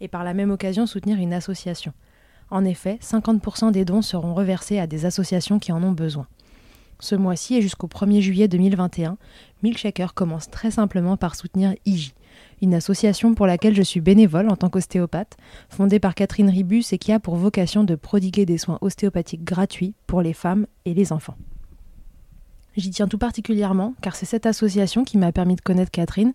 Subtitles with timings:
[0.00, 1.92] et par la même occasion soutenir une association.
[2.50, 6.26] En effet, 50% des dons seront reversés à des associations qui en ont besoin.
[6.98, 9.16] Ce mois-ci et jusqu'au 1er juillet 2021,
[9.62, 12.12] Milkshaker commence très simplement par soutenir IGI,
[12.60, 15.36] une association pour laquelle je suis bénévole en tant qu'ostéopathe,
[15.70, 19.94] fondée par Catherine Ribus et qui a pour vocation de prodiguer des soins ostéopathiques gratuits
[20.06, 21.36] pour les femmes et les enfants.
[22.76, 26.34] J'y tiens tout particulièrement car c'est cette association qui m'a permis de connaître Catherine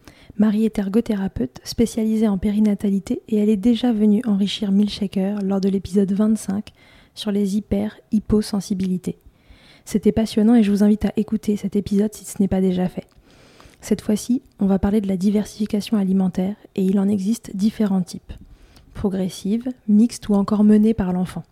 [0.41, 5.69] Marie est ergothérapeute spécialisée en périnatalité et elle est déjà venue enrichir Milkshaker lors de
[5.69, 6.69] l'épisode 25
[7.13, 9.19] sur les hyper-hyposensibilités.
[9.85, 12.89] C'était passionnant et je vous invite à écouter cet épisode si ce n'est pas déjà
[12.89, 13.05] fait.
[13.81, 18.33] Cette fois-ci, on va parler de la diversification alimentaire et il en existe différents types.
[18.95, 21.43] Progressive, mixte ou encore menée par l'enfant.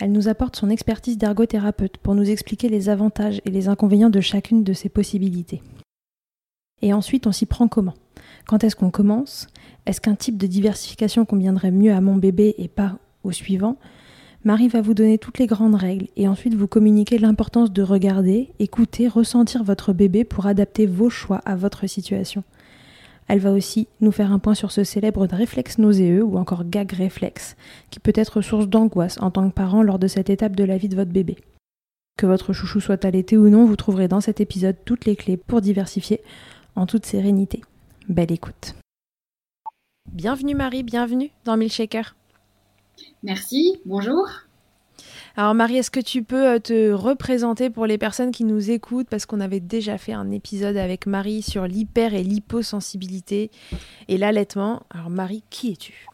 [0.00, 4.22] Elle nous apporte son expertise d'ergothérapeute pour nous expliquer les avantages et les inconvénients de
[4.22, 5.60] chacune de ces possibilités.
[6.82, 7.94] Et ensuite, on s'y prend comment?
[8.46, 9.46] Quand est-ce qu'on commence?
[9.86, 13.76] Est-ce qu'un type de diversification conviendrait mieux à mon bébé et pas au suivant?
[14.44, 18.50] Marie va vous donner toutes les grandes règles et ensuite vous communiquer l'importance de regarder,
[18.60, 22.44] écouter, ressentir votre bébé pour adapter vos choix à votre situation.
[23.26, 26.92] Elle va aussi nous faire un point sur ce célèbre réflexe nauséeux ou encore gag
[26.92, 27.56] réflexe,
[27.90, 30.78] qui peut être source d'angoisse en tant que parent lors de cette étape de la
[30.78, 31.36] vie de votre bébé.
[32.16, 35.36] Que votre chouchou soit allaité ou non, vous trouverez dans cet épisode toutes les clés
[35.36, 36.20] pour diversifier
[36.78, 37.62] en toute sérénité.
[38.08, 38.74] Belle écoute.
[40.12, 42.14] Bienvenue Marie, bienvenue dans Milkshaker.
[43.22, 44.28] Merci, bonjour.
[45.36, 49.08] Alors Marie, est-ce que tu peux euh, te représenter pour les personnes qui nous écoutent?
[49.08, 53.50] Parce qu'on avait déjà fait un épisode avec Marie sur l'hyper et l'hyposensibilité
[54.06, 54.82] et l'allaitement.
[54.90, 56.06] Alors Marie, qui es-tu?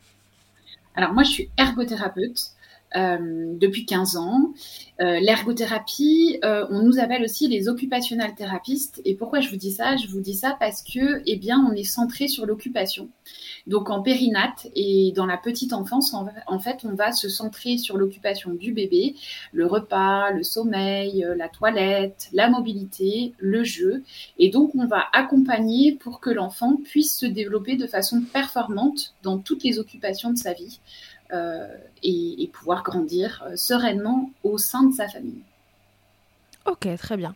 [0.94, 2.54] Alors moi je suis ergothérapeute.
[2.96, 3.18] Euh,
[3.54, 4.52] depuis 15 ans.
[5.00, 9.00] Euh, l'ergothérapie, euh, on nous appelle aussi les occupationnels thérapistes.
[9.04, 9.96] Et pourquoi je vous dis ça?
[9.96, 13.08] Je vous dis ça parce que, eh bien, on est centré sur l'occupation.
[13.66, 17.96] Donc en périnate et dans la petite enfance, en, fait, on va se centrer sur
[17.96, 19.16] l'occupation du bébé,
[19.52, 24.04] le repas, le sommeil, la toilette, la mobilité, le jeu.
[24.38, 29.38] Et donc on va accompagner pour que l'enfant puisse se développer de façon performante dans
[29.38, 30.78] toutes les occupations de sa vie.
[31.34, 31.66] Euh,
[32.06, 35.42] et, pouvoir grandir euh, sereinement au sein de sa famille.
[36.66, 37.34] Ok, très bien.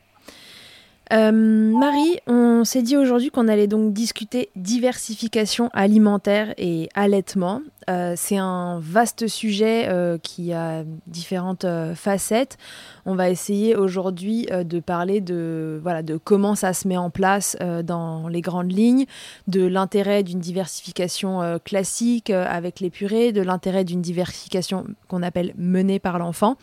[1.13, 7.63] Euh, Marie, on s'est dit aujourd'hui qu'on allait donc discuter diversification alimentaire et allaitement.
[7.89, 11.65] Euh, c'est un vaste sujet euh, qui a différentes
[11.95, 12.59] facettes.
[13.07, 17.57] On va essayer aujourd'hui de parler de, voilà, de comment ça se met en place
[17.85, 19.07] dans les grandes lignes,
[19.47, 25.99] de l'intérêt d'une diversification classique avec les purées, de l'intérêt d'une diversification qu'on appelle menée
[25.99, 26.57] par l'enfant,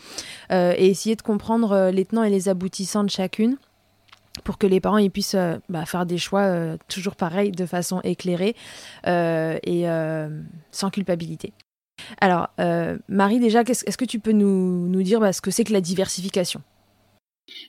[0.51, 3.57] et essayer de comprendre les tenants et les aboutissants de chacune
[4.43, 7.65] pour que les parents ils puissent euh, bah, faire des choix euh, toujours pareils, de
[7.65, 8.55] façon éclairée
[9.07, 9.85] euh, et
[10.71, 11.53] sans culpabilité.
[12.19, 12.49] Alors,
[13.07, 16.61] Marie, déjà, est-ce que tu peux nous, dire bah, ce que c'est que la diversification?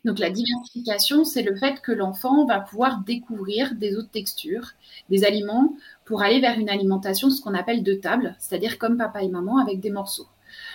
[0.04, 4.72] Donc la diversification, c'est le fait que l'enfant va pouvoir découvrir des autres textures,
[5.10, 5.76] des aliments,
[6.06, 9.58] pour aller vers une alimentation, ce qu'on appelle de table, c'est-à-dire comme papa et maman
[9.58, 10.26] avec des morceaux.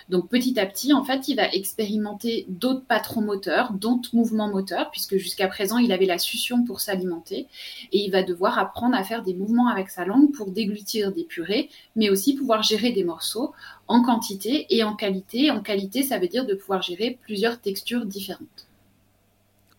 [0.09, 4.91] Donc petit à petit, en fait, il va expérimenter d'autres patrons moteurs, d'autres mouvements moteurs,
[4.91, 7.47] puisque jusqu'à présent, il avait la succion pour s'alimenter,
[7.91, 11.23] et il va devoir apprendre à faire des mouvements avec sa langue pour déglutir des
[11.23, 13.53] purées, mais aussi pouvoir gérer des morceaux
[13.87, 15.51] en quantité et en qualité.
[15.51, 18.67] En qualité, ça veut dire de pouvoir gérer plusieurs textures différentes.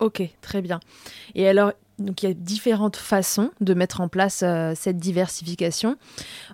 [0.00, 0.80] Ok, très bien.
[1.36, 5.96] Et alors, donc il y a différentes façons de mettre en place euh, cette diversification.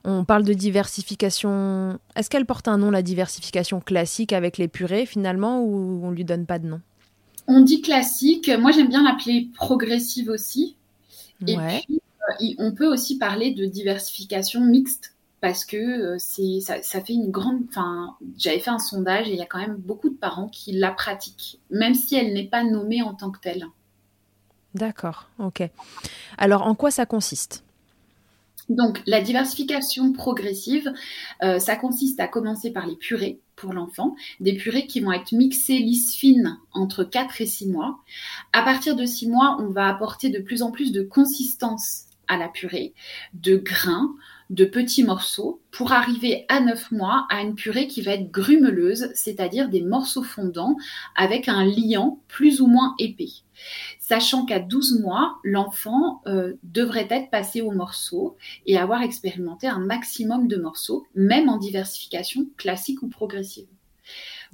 [0.05, 1.99] On parle de diversification.
[2.17, 6.25] Est-ce qu'elle porte un nom, la diversification classique avec les purées finalement, ou on lui
[6.25, 6.81] donne pas de nom?
[7.47, 8.51] On dit classique.
[8.59, 10.77] Moi j'aime bien l'appeler progressive aussi.
[11.47, 12.01] Et puis
[12.41, 17.13] euh, on peut aussi parler de diversification mixte parce que euh, c'est ça, ça, fait
[17.13, 17.63] une grande.
[17.69, 20.73] Enfin, j'avais fait un sondage et il y a quand même beaucoup de parents qui
[20.73, 23.65] la pratiquent, même si elle n'est pas nommée en tant que telle.
[24.79, 25.69] D'accord, ok.
[26.39, 27.65] Alors, en quoi ça consiste?
[28.69, 30.93] Donc, la diversification progressive,
[31.43, 35.33] euh, ça consiste à commencer par les purées pour l'enfant, des purées qui vont être
[35.33, 37.99] mixées lisses fines entre 4 et 6 mois.
[38.53, 42.37] À partir de 6 mois, on va apporter de plus en plus de consistance à
[42.37, 42.93] la purée,
[43.33, 44.15] de grains,
[44.51, 49.11] de petits morceaux, pour arriver à 9 mois à une purée qui va être grumeleuse,
[49.15, 50.77] c'est-à-dire des morceaux fondants
[51.15, 53.43] avec un liant plus ou moins épais
[54.09, 59.81] sachant qu'à 12 mois, l'enfant euh, devrait être passé au morceau et avoir expérimenté un
[59.81, 63.67] maximum de morceaux, même en diversification classique ou progressive.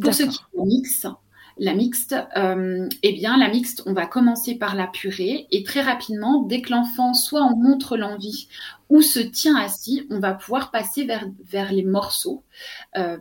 [0.01, 1.07] Pour ce qui est mix,
[1.57, 5.81] la mixte, euh, eh bien, la mixte, on va commencer par la purée et très
[5.83, 8.49] rapidement, dès que l'enfant soit en montre l'envie
[8.89, 12.43] ou se tient assis, on va pouvoir passer vers, vers les morceaux.
[12.97, 13.19] Euh,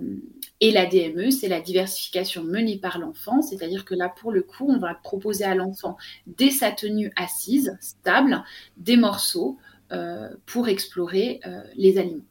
[0.62, 4.66] et la DME, c'est la diversification menée par l'enfant, c'est-à-dire que là, pour le coup,
[4.68, 8.44] on va proposer à l'enfant, dès sa tenue assise, stable,
[8.78, 9.58] des morceaux
[9.92, 11.40] euh, pour explorer
[11.76, 12.24] les aliments.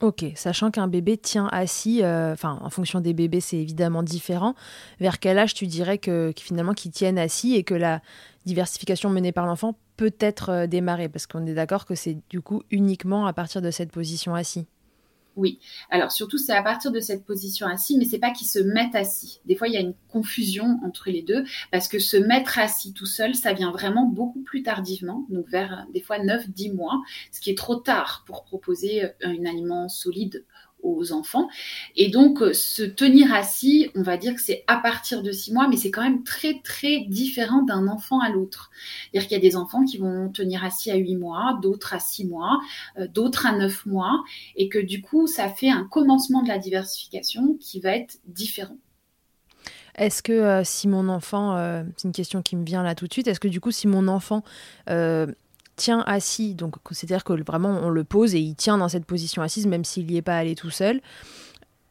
[0.00, 4.54] Ok, sachant qu'un bébé tient assis, euh, enfin en fonction des bébés c'est évidemment différent,
[5.00, 8.00] vers quel âge tu dirais que, finalement qu'ils tiennent assis et que la
[8.46, 11.08] diversification menée par l'enfant peut être euh, démarrée?
[11.08, 14.68] Parce qu'on est d'accord que c'est du coup uniquement à partir de cette position assis.
[15.38, 15.60] Oui.
[15.88, 18.96] Alors surtout, c'est à partir de cette position assis, mais c'est pas qu'ils se mettent
[18.96, 19.40] assis.
[19.44, 22.92] Des fois, il y a une confusion entre les deux, parce que se mettre assis
[22.92, 27.00] tout seul, ça vient vraiment beaucoup plus tardivement, donc vers des fois 9-10 mois,
[27.30, 30.44] ce qui est trop tard pour proposer euh, un aliment solide
[30.82, 31.48] aux enfants.
[31.96, 35.52] Et donc, euh, se tenir assis, on va dire que c'est à partir de six
[35.52, 38.70] mois, mais c'est quand même très, très différent d'un enfant à l'autre.
[39.10, 41.98] C'est-à-dire qu'il y a des enfants qui vont tenir assis à huit mois, d'autres à
[41.98, 42.60] six mois,
[42.98, 44.22] euh, d'autres à neuf mois,
[44.56, 48.76] et que du coup, ça fait un commencement de la diversification qui va être différent.
[49.96, 51.56] Est-ce que euh, si mon enfant,
[51.96, 53.88] c'est une question qui me vient là tout de suite, est-ce que du coup si
[53.88, 54.44] mon enfant
[55.78, 59.40] tient assis, donc c'est-à-dire que vraiment on le pose et il tient dans cette position
[59.40, 61.00] assise, même s'il n'y est pas allé tout seul.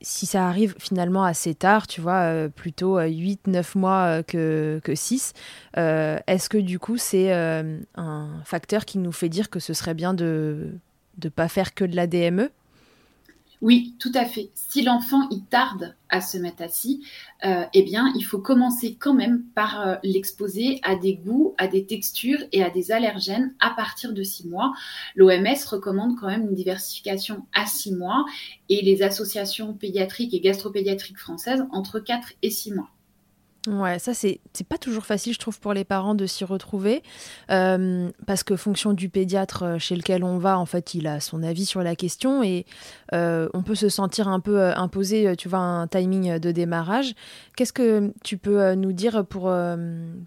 [0.01, 4.79] Si ça arrive finalement assez tard, tu vois, euh, plutôt 8-9 euh, mois euh, que,
[4.83, 5.33] que 6,
[5.75, 10.13] est-ce que du coup c'est un facteur qui nous fait dire que ce serait bien
[10.13, 10.69] de
[11.23, 12.51] ne pas faire que de la DME
[13.61, 14.51] oui, tout à fait.
[14.53, 17.03] Si l'enfant il tarde à se mettre assis,
[17.43, 21.67] euh, eh bien, il faut commencer quand même par euh, l'exposer à des goûts, à
[21.67, 24.73] des textures et à des allergènes à partir de six mois.
[25.15, 28.25] L'OMS recommande quand même une diversification à six mois
[28.69, 32.89] et les associations pédiatriques et gastropédiatriques françaises entre 4 et 6 mois.
[33.67, 37.03] Ouais, ça c'est pas toujours facile, je trouve, pour les parents de s'y retrouver,
[37.51, 41.19] euh, parce que fonction du pédiatre euh, chez lequel on va, en fait, il a
[41.19, 42.65] son avis sur la question et
[43.13, 47.13] euh, on peut se sentir un peu imposé, tu vois, un timing de démarrage.
[47.57, 49.51] Qu'est-ce que tu peux nous dire pour,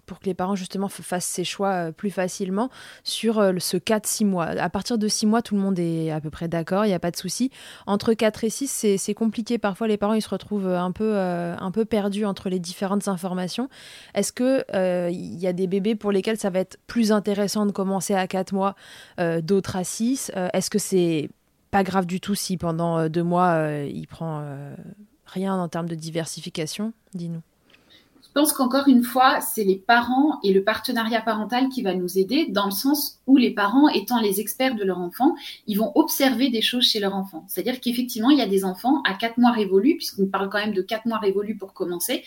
[0.05, 2.69] pour que les parents justement fassent ces choix plus facilement
[3.03, 4.45] sur ce 4-6 mois?
[4.45, 6.93] À partir de 6 mois, tout le monde est à peu près d'accord, il n'y
[6.93, 7.49] a pas de souci.
[7.87, 9.57] Entre 4 et 6, c'est compliqué.
[9.57, 13.30] Parfois, les parents ils se retrouvent un peu, un peu perdus entre les différentes informations
[13.39, 17.65] est-ce que il euh, y a des bébés pour lesquels ça va être plus intéressant
[17.65, 18.75] de commencer à 4 mois,
[19.19, 21.29] euh, d'autres à 6 euh, Est-ce que c'est
[21.71, 24.43] pas grave du tout si pendant deux mois il prend
[25.25, 26.91] rien en termes de diversification?
[27.13, 27.41] Dis-nous.
[28.33, 32.17] Je pense qu'encore une fois, c'est les parents et le partenariat parental qui va nous
[32.17, 35.35] aider dans le sens où les parents, étant les experts de leur enfant,
[35.67, 37.43] ils vont observer des choses chez leur enfant.
[37.49, 40.73] C'est-à-dire qu'effectivement, il y a des enfants à quatre mois révolus, puisqu'on parle quand même
[40.73, 42.23] de quatre mois révolus pour commencer,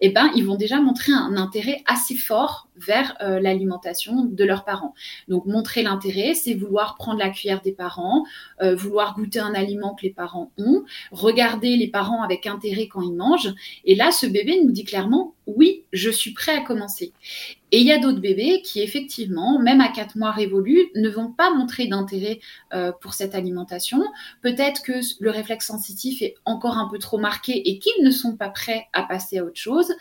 [0.00, 4.64] eh ben, ils vont déjà montrer un intérêt assez fort vers euh, l'alimentation de leurs
[4.64, 4.94] parents.
[5.28, 8.24] Donc, montrer l'intérêt, c'est vouloir prendre la cuillère des parents,
[8.62, 13.02] euh, vouloir goûter un aliment que les parents ont, regarder les parents avec intérêt quand
[13.02, 13.54] ils mangent.
[13.84, 17.12] Et là, ce bébé nous dit clairement, oui, je suis prêt à commencer.
[17.72, 21.32] Et il y a d'autres bébés qui, effectivement, même à 4 mois révolus, ne vont
[21.32, 22.38] pas montrer d'intérêt
[22.72, 24.00] euh, pour cette alimentation.
[24.42, 28.36] Peut-être que le réflexe sensitif est encore un peu trop marqué et qu'ils ne sont
[28.36, 29.92] pas prêts à passer à autre chose.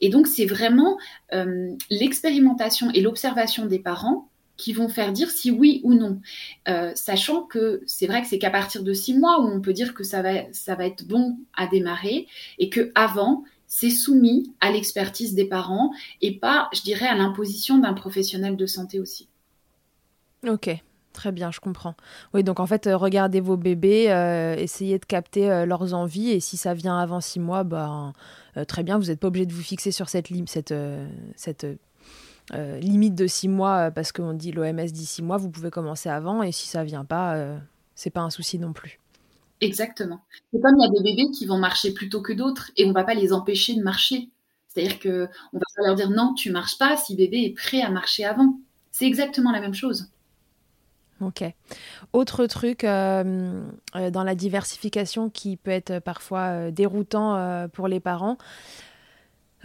[0.00, 0.98] Et donc, c'est vraiment
[1.32, 6.20] euh, l'expérimentation et l'observation des parents qui vont faire dire si oui ou non.
[6.68, 9.74] Euh, sachant que c'est vrai que c'est qu'à partir de six mois où on peut
[9.74, 12.26] dire que ça va, ça va être bon à démarrer
[12.58, 15.90] et que avant c'est soumis à l'expertise des parents
[16.22, 19.28] et pas, je dirais, à l'imposition d'un professionnel de santé aussi.
[20.46, 20.70] Ok,
[21.12, 21.94] très bien, je comprends.
[22.32, 24.04] Oui, donc en fait, euh, regardez vos bébés,
[24.56, 28.14] essayez de capter leurs envies et si ça vient avant six mois, bah,
[28.64, 30.28] très bien, vous n'êtes pas obligé de vous fixer sur cette,
[31.36, 31.66] cette
[32.54, 35.70] euh, limite de six mois euh, parce qu'on dit l'OMS dit six mois, vous pouvez
[35.70, 37.58] commencer avant et si ça vient pas, euh,
[37.96, 39.00] c'est pas un souci non plus.
[39.60, 40.20] Exactement.
[40.52, 42.84] C'est comme il y a des bébés qui vont marcher plus tôt que d'autres et
[42.84, 44.28] on va pas les empêcher de marcher.
[44.68, 47.80] C'est-à-dire que on va pas leur dire non, tu marches pas si bébé est prêt
[47.80, 48.60] à marcher avant.
[48.92, 50.10] C'est exactement la même chose.
[51.20, 51.44] Ok.
[52.12, 53.74] Autre truc dans
[54.24, 58.36] la diversification qui peut être parfois déroutant pour les parents,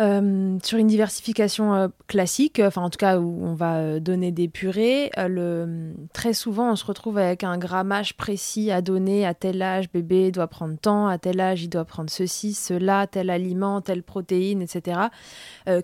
[0.02, 4.32] euh, sur une diversification euh, classique, enfin en tout cas où on va euh, donner
[4.32, 9.36] des purées, le, très souvent on se retrouve avec un grammage précis à donner à
[9.36, 13.30] tel âge bébé doit prendre tant, à tel âge il doit prendre ceci, cela, tel
[13.30, 15.02] aliment, telle protéine, etc.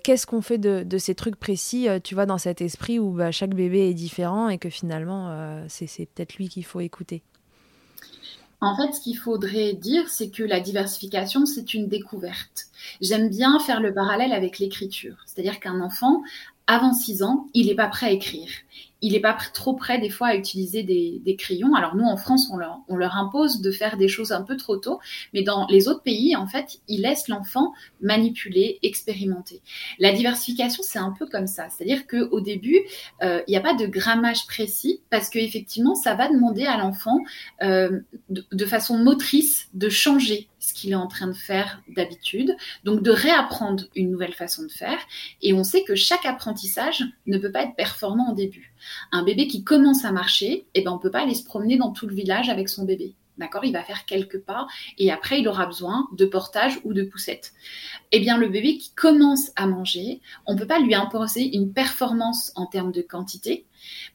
[0.03, 3.53] Qu'est-ce qu'on fait de, ces trucs précis, tu vois, dans cet esprit où bah, chaque
[3.53, 7.21] bébé est différent et que finalement c'est peut-être lui qu'il faut écouter?
[8.60, 12.68] En fait, ce qu'il faudrait dire, c'est que la diversification, c'est une découverte.
[13.02, 15.16] J'aime bien faire le parallèle avec l'écriture.
[15.26, 16.24] C'est-à-dire qu'un enfant,
[16.66, 18.50] avant 6 ans, il n'est pas prêt à écrire
[19.01, 21.75] il n'est pas trop prêt des fois à utiliser des, crayons.
[21.75, 25.00] Alors nous, en France, on leur, impose de faire des choses un peu trop tôt,
[25.34, 29.62] mais dans les autres pays, en fait, ils laissent l'enfant manipuler, expérimenter.
[30.00, 31.68] La diversification, c'est un peu comme ça.
[31.70, 32.80] C'est-à-dire qu'au début,
[33.22, 37.20] euh, il n'y a pas de grammage précis, parce qu'effectivement, ça va demander à l'enfant,
[37.62, 38.00] euh,
[38.30, 43.12] de, façon motrice, de changer ce qu'il est en train de faire d'habitude, donc de
[43.12, 45.00] réapprendre une nouvelle façon de faire.
[45.41, 48.74] Et on sait que chaque apprentissage ne peut pas être performant au début.
[49.13, 51.77] Un bébé qui commence à marcher, eh ben, on ne peut pas aller se promener
[51.77, 53.15] dans tout le village avec son bébé.
[53.38, 53.63] D'accord?
[53.63, 57.53] Il va faire quelques pas et après, il aura besoin de portage ou de poussette.
[58.12, 61.71] Eh bien, le bébé qui commence à manger, on ne peut pas lui imposer une
[61.71, 63.65] performance en termes de quantité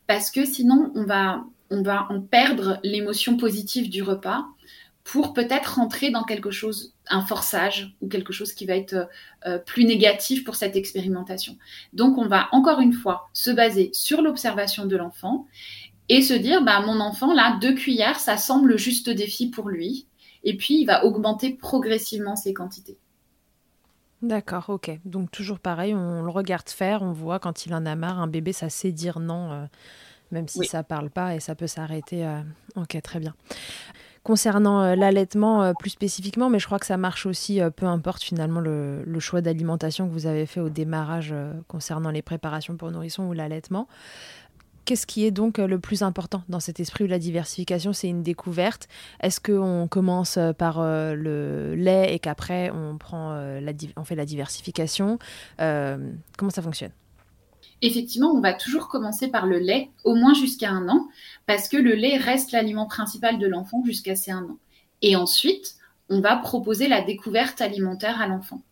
[0.07, 4.45] parce que sinon, on va, on va en perdre l'émotion positive du repas
[5.05, 9.09] pour peut-être rentrer dans quelque chose, un forçage ou quelque chose qui va être
[9.47, 11.57] euh, plus négatif pour cette expérimentation.
[11.93, 15.47] Donc on va encore une fois se baser sur l'observation de l'enfant
[16.09, 19.69] et se dire, bah, mon enfant, là, deux cuillères, ça semble le juste défi pour
[19.69, 20.07] lui.
[20.45, 22.99] Et puis, il va augmenter progressivement ses quantités.
[24.21, 24.91] D'accord, ok.
[25.05, 28.29] Donc toujours pareil, on le regarde faire, on voit quand il en a marre, un
[28.29, 29.65] bébé, ça sait dire non, euh,
[30.31, 32.25] même si ça parle pas et ça peut s'arrêter.
[32.25, 32.41] Euh,
[32.77, 33.35] ok, très bien
[34.23, 37.87] concernant euh, l'allaitement euh, plus spécifiquement, mais je crois que ça marche aussi, euh, peu
[37.87, 41.33] importe finalement le, choix d'alimentation que vous avez fait au démarrage
[41.69, 43.87] concernant les préparations pour nourrissons ou l'allaitement.
[44.85, 48.25] Qu'est-ce qui est donc le plus important dans cet esprit où la diversification, c'est une
[48.25, 48.89] découverte.
[49.21, 52.99] Est-ce qu'on commence par le lait et qu'après on,
[53.97, 55.21] on fait la diversification?
[55.59, 56.91] Comment ça fonctionne?
[57.83, 61.09] Effectivement, on va toujours commencer par le lait, au moins jusqu'à un an,
[61.47, 64.59] parce que le lait reste l'aliment principal de l'enfant jusqu'à ces un an.
[65.03, 65.75] Et ensuite,
[66.09, 68.63] on va proposer la découverte alimentaire à l'enfant.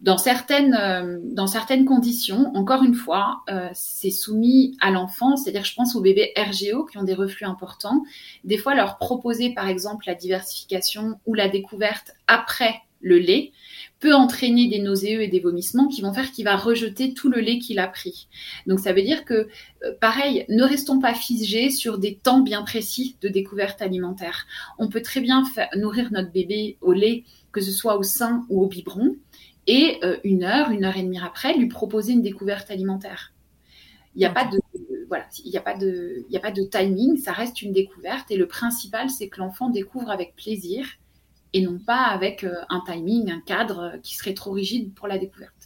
[0.00, 5.94] Dans certaines, euh, conditions, encore une fois, euh, c'est soumis à l'enfant, c'est-à-dire je pense
[5.94, 8.02] aux bébés RGO qui ont des reflux importants.
[8.42, 13.52] Des fois, leur proposer par exemple la diversification ou la découverte après le lait
[14.00, 17.40] peut entraîner des nauséeux et des vomissements qui vont faire qu'il va rejeter tout le
[17.40, 18.26] lait qu'il a pris.
[18.66, 19.48] Donc ça veut dire que,
[19.84, 24.46] euh, pareil, ne restons pas figés sur des temps bien précis de découverte alimentaire.
[24.78, 25.44] On peut très bien
[25.76, 29.16] nourrir notre bébé au lait, que ce soit au sein ou au biberon,
[29.66, 33.32] et euh, une heure, une heure et demie après, lui proposer une découverte alimentaire.
[34.16, 34.58] Il n'y a pas de
[35.08, 39.28] voilà, il a a pas de timing, ça reste une découverte et le principal c'est
[39.28, 40.86] que l'enfant découvre avec plaisir
[41.52, 45.18] et non pas avec euh, un timing, un cadre qui serait trop rigide pour la
[45.18, 45.61] découverte.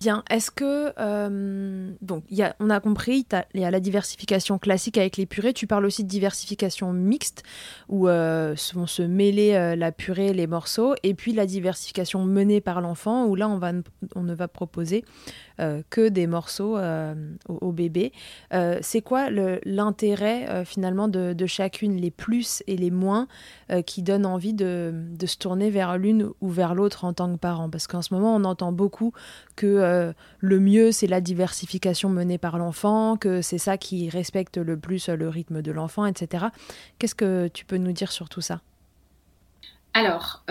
[0.00, 4.58] Bien, est-ce que euh, donc y a, on a compris, il y a la diversification
[4.58, 5.52] classique avec les purées.
[5.52, 7.42] Tu parles aussi de diversification mixte
[7.90, 12.62] où euh, vont se mêler euh, la purée, les morceaux, et puis la diversification menée
[12.62, 13.72] par l'enfant où là on va
[14.14, 15.04] on ne va proposer
[15.90, 16.78] que des morceaux
[17.46, 18.12] au, bébé.
[18.80, 23.28] C'est quoi l'intérêt finalement de, chacune, les plus et les moins,
[23.84, 27.68] qui donnent envie de, se tourner vers l'une ou vers l'autre en tant que parent?
[27.68, 29.12] Parce qu'en ce moment, on entend beaucoup
[29.54, 29.89] que
[30.40, 35.08] le mieux, c'est la diversification menée par l'enfant, que c'est ça qui respecte le plus
[35.08, 36.46] le rythme de l'enfant, etc.
[36.98, 38.60] Qu'est-ce que tu peux nous dire sur tout ça?
[39.94, 40.44] Alors,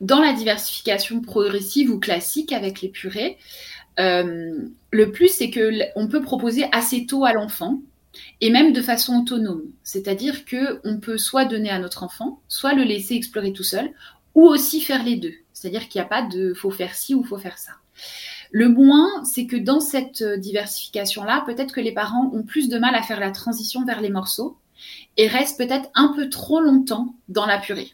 [0.00, 3.38] dans la diversification progressive ou classique avec les purées,
[4.00, 7.80] euh, le plus, c'est que on peut proposer assez tôt à l'enfant
[8.40, 9.64] et même de façon autonome.
[9.82, 13.90] C'est-à-dire que on peut soit donner à notre enfant, soit le laisser explorer tout seul,
[14.34, 15.34] ou aussi faire les deux.
[15.52, 17.72] C'est-à-dire qu'il n'y a pas de faut faire ci ou faut faire ça.
[18.56, 22.94] Le moins, c'est que dans cette diversification-là, peut-être que les parents ont plus de mal
[22.94, 24.56] à faire la transition vers les morceaux
[25.16, 27.90] et restent peut-être un peu trop longtemps dans la purée.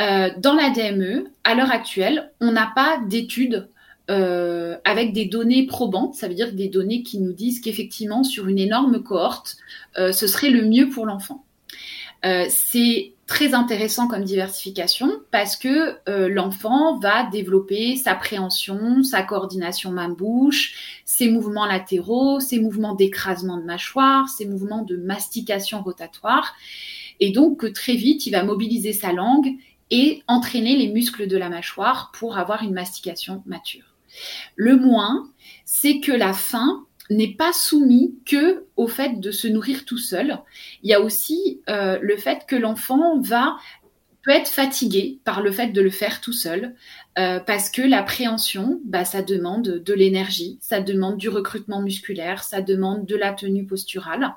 [0.00, 3.68] Euh, dans la DME, à l'heure actuelle, on n'a pas d'études
[4.10, 8.48] euh, avec des données probantes, ça veut dire des données qui nous disent qu'effectivement, sur
[8.48, 9.56] une énorme cohorte,
[9.98, 11.44] euh, ce serait le mieux pour l'enfant.
[12.24, 15.98] Euh, c'est très intéressant comme diversification parce que
[16.28, 23.64] l'enfant va développer sa préhension, sa coordination main-bouche, ses mouvements latéraux, ses mouvements d'écrasement de
[23.64, 26.54] mâchoire, ses mouvements de mastication rotatoire.
[27.20, 29.56] Et donc, très vite, il va mobiliser sa langue
[29.90, 33.94] et entraîner les muscles de la mâchoire pour avoir une mastication mature.
[34.56, 35.28] Le moins,
[35.64, 40.38] c'est que la faim n'est pas soumise que au fait de se nourrir tout seul.
[40.82, 43.56] Il y a aussi euh, le fait que l'enfant va
[44.22, 46.74] peut être fatigué par le fait de le faire tout seul,
[47.18, 52.60] euh, parce que l'appréhension, bah, ça demande de l'énergie, ça demande du recrutement musculaire, ça
[52.60, 54.34] demande de la tenue posturale.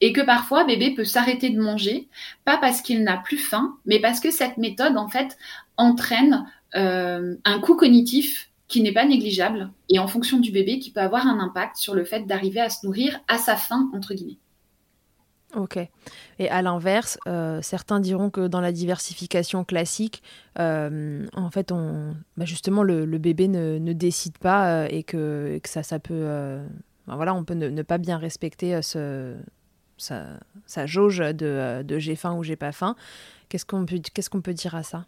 [0.00, 2.08] Et que parfois, bébé peut s'arrêter de manger,
[2.44, 5.36] pas parce qu'il n'a plus faim, mais parce que cette méthode, en fait,
[5.76, 10.92] entraîne euh, un coût cognitif qui n'est pas négligeable et en fonction du bébé qui
[10.92, 14.14] peut avoir un impact sur le fait d'arriver à se nourrir à sa faim, entre
[14.14, 14.38] guillemets.
[15.56, 15.78] Ok.
[16.38, 20.22] Et à l'inverse, euh, certains diront que dans la diversification classique,
[20.60, 25.68] euh, en fait, on, bah, justement, le, bébé ne, décide pas euh, et, que, que,
[25.68, 26.60] ça, ça peut,
[27.08, 29.36] bah, voilà, on peut ne, pas bien respecter ce,
[29.96, 32.94] sa, jauge de, de j'ai faim ou j'ai pas faim.
[33.48, 35.06] Qu'est-ce qu'on peut, qu'est-ce qu'on peut dire à ça?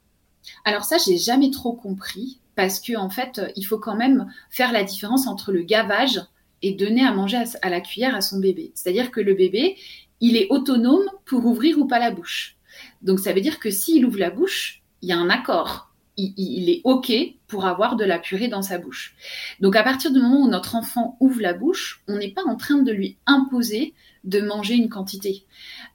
[0.65, 4.73] Alors ça, j'ai jamais trop compris parce que en fait, il faut quand même faire
[4.73, 6.21] la différence entre le gavage
[6.63, 8.73] et donner à manger à, la cuillère à son bébé.
[8.75, 9.77] C'est-à-dire que le bébé,
[10.21, 12.57] il est autonome pour ouvrir ou pas la bouche.
[13.03, 15.89] Donc ça veut dire que s'il ouvre la bouche, il y a un accord.
[16.19, 17.11] Il, est OK
[17.49, 19.17] pour avoir de la purée dans sa bouche.
[19.61, 22.55] Donc à partir du moment où notre enfant ouvre la bouche, on n'est pas en
[22.55, 25.47] train de lui imposer de manger une quantité.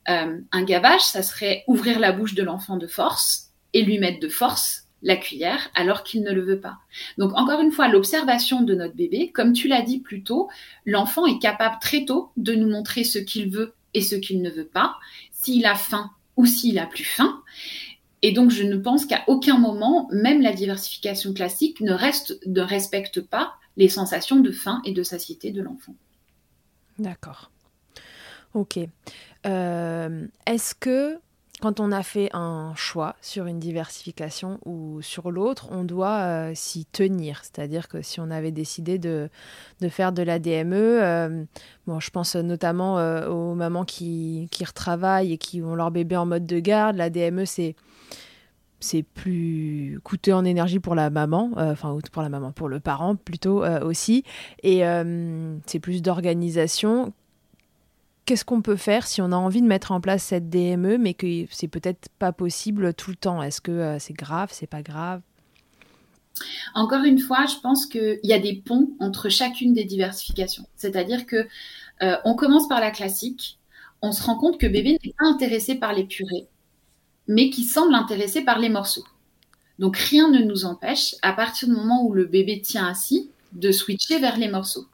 [0.10, 4.20] Euh, un gavage, ça serait ouvrir la bouche de l'enfant de force et lui mettre
[4.20, 6.78] de force la cuillère alors qu'il ne le veut pas.
[7.18, 10.50] Donc encore une fois, l'observation de notre bébé, comme tu l'as dit plus tôt,
[10.86, 14.50] l'enfant est capable très tôt de nous montrer ce qu'il veut et ce qu'il ne
[14.50, 14.96] veut pas,
[15.32, 17.42] s'il a faim ou s'il a plus faim.
[18.22, 22.62] Et donc je ne pense qu'à aucun moment, même la diversification classique ne, reste, ne
[22.62, 25.96] respecte pas les sensations de faim et de satiété de l'enfant.
[26.98, 27.52] D'accord.
[28.54, 28.80] Ok.
[29.46, 31.20] Euh, est-ce que
[31.62, 36.52] quand on a fait un choix sur une diversification ou sur l'autre, on doit euh,
[36.54, 37.42] s'y tenir.
[37.44, 39.30] C'est-à-dire que si on avait décidé de,
[39.82, 41.44] de faire de la DME, euh,
[41.88, 46.16] bon, je pense notamment euh, aux mamans qui, qui retravaillent et qui ont leur bébé
[46.16, 46.96] en mode de garde.
[46.96, 47.76] La DME, c'est
[48.80, 53.16] c'est plus coûteux en énergie pour la maman, enfin pour la maman, pour le parent
[53.16, 54.24] plutôt aussi,
[54.62, 54.84] et
[55.66, 57.12] c'est plus d'organisation
[58.28, 61.16] qu'est-ce qu'on peut faire si on a envie de mettre en place cette DME, mais
[61.16, 63.42] que c'est peut-être pas possible tout le temps?
[63.42, 65.22] Est-ce que euh, c'est grave, c'est pas grave?
[66.76, 70.66] Encore une fois, je pense qu'il y a des ponts entre chacune des diversifications.
[70.76, 71.48] C'est-à-dire que
[72.04, 73.58] euh, on commence par la classique,
[74.04, 76.48] on se rend compte que bébé n'est pas intéressé par les purées,
[77.28, 79.06] mais qui semble intéressé par les morceaux.
[79.80, 83.72] Donc rien ne nous empêche, à partir du moment où le bébé tient assis, de
[83.72, 84.86] switcher vers les morceaux.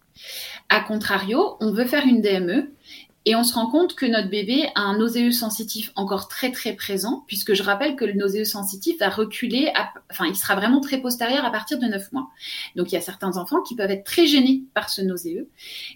[0.70, 2.72] A contrario, on veut faire une DME
[3.26, 6.74] et on se rend compte que notre bébé a un nauséeux sensitif encore très très
[6.74, 9.72] présent, puisque je rappelle que le nauséeux sensitif va reculer,
[10.12, 12.30] enfin il sera vraiment très postérieur à partir de 9 mois.
[12.76, 15.50] Donc il y a certains enfants qui peuvent être très gênés par ce nauséeux,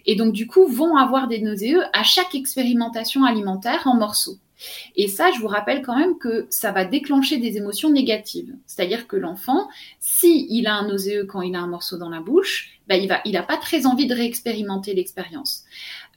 [0.06, 4.38] et donc du coup vont avoir des nauséeux à chaque expérimentation alimentaire en morceaux.
[4.96, 8.54] Et ça, je vous rappelle quand même que ça va déclencher des émotions négatives.
[8.66, 9.68] C'est-à-dire que l'enfant,
[10.00, 13.08] si il a un nauséeux quand il a un morceau dans la bouche, ben il
[13.08, 15.64] va, il n'a pas très envie de réexpérimenter l'expérience.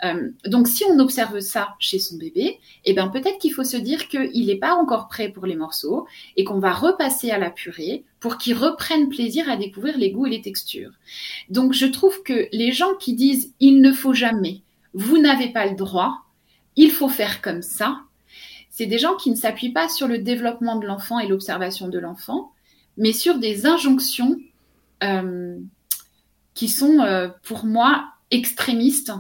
[0.03, 3.77] Euh, donc, si on observe ça chez son bébé, eh ben peut-être qu'il faut se
[3.77, 7.51] dire qu'il n'est pas encore prêt pour les morceaux et qu'on va repasser à la
[7.51, 10.91] purée pour qu'il reprenne plaisir à découvrir les goûts et les textures.
[11.49, 14.61] Donc, je trouve que les gens qui disent il ne faut jamais,
[14.93, 16.23] vous n'avez pas le droit,
[16.75, 18.01] il faut faire comme ça,
[18.69, 21.99] c'est des gens qui ne s'appuient pas sur le développement de l'enfant et l'observation de
[21.99, 22.53] l'enfant,
[22.97, 24.37] mais sur des injonctions
[25.03, 25.59] euh,
[26.53, 29.11] qui sont, euh, pour moi, extrémistes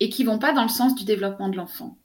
[0.00, 1.96] et qui vont pas dans le sens du développement de l'enfant.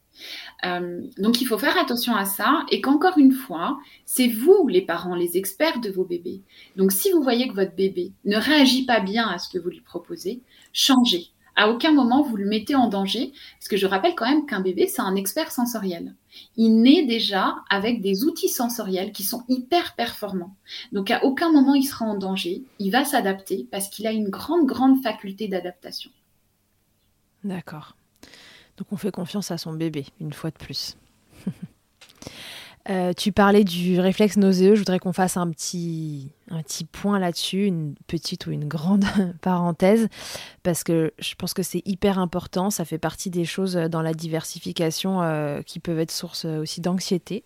[0.66, 4.82] Euh, donc il faut faire attention à ça et qu'encore une fois, c'est vous les
[4.82, 6.42] parents, les experts de vos bébés.
[6.76, 9.70] Donc si vous voyez que votre bébé ne réagit pas bien à ce que vous
[9.70, 10.42] lui proposez,
[10.74, 11.28] changez.
[11.58, 14.60] À aucun moment vous le mettez en danger, parce que je rappelle quand même qu'un
[14.60, 16.14] bébé, c'est un expert sensoriel.
[16.58, 20.56] Il naît déjà avec des outils sensoriels qui sont hyper performants.
[20.92, 24.30] Donc à aucun moment il sera en danger, il va s'adapter parce qu'il a une
[24.30, 26.12] grande, grande faculté d'adaptation.
[27.46, 27.96] D'accord.
[28.78, 30.98] Donc on fait confiance à son bébé, une fois de plus.
[32.88, 37.20] Euh, tu parlais du réflexe nauséeux, je voudrais qu'on fasse un petit, un petit point
[37.20, 39.06] là-dessus, une petite ou une grande
[39.42, 40.08] parenthèse,
[40.64, 44.14] parce que je pense que c'est hyper important, ça fait partie des choses dans la
[44.14, 47.44] diversification euh, qui peuvent être source aussi d'anxiété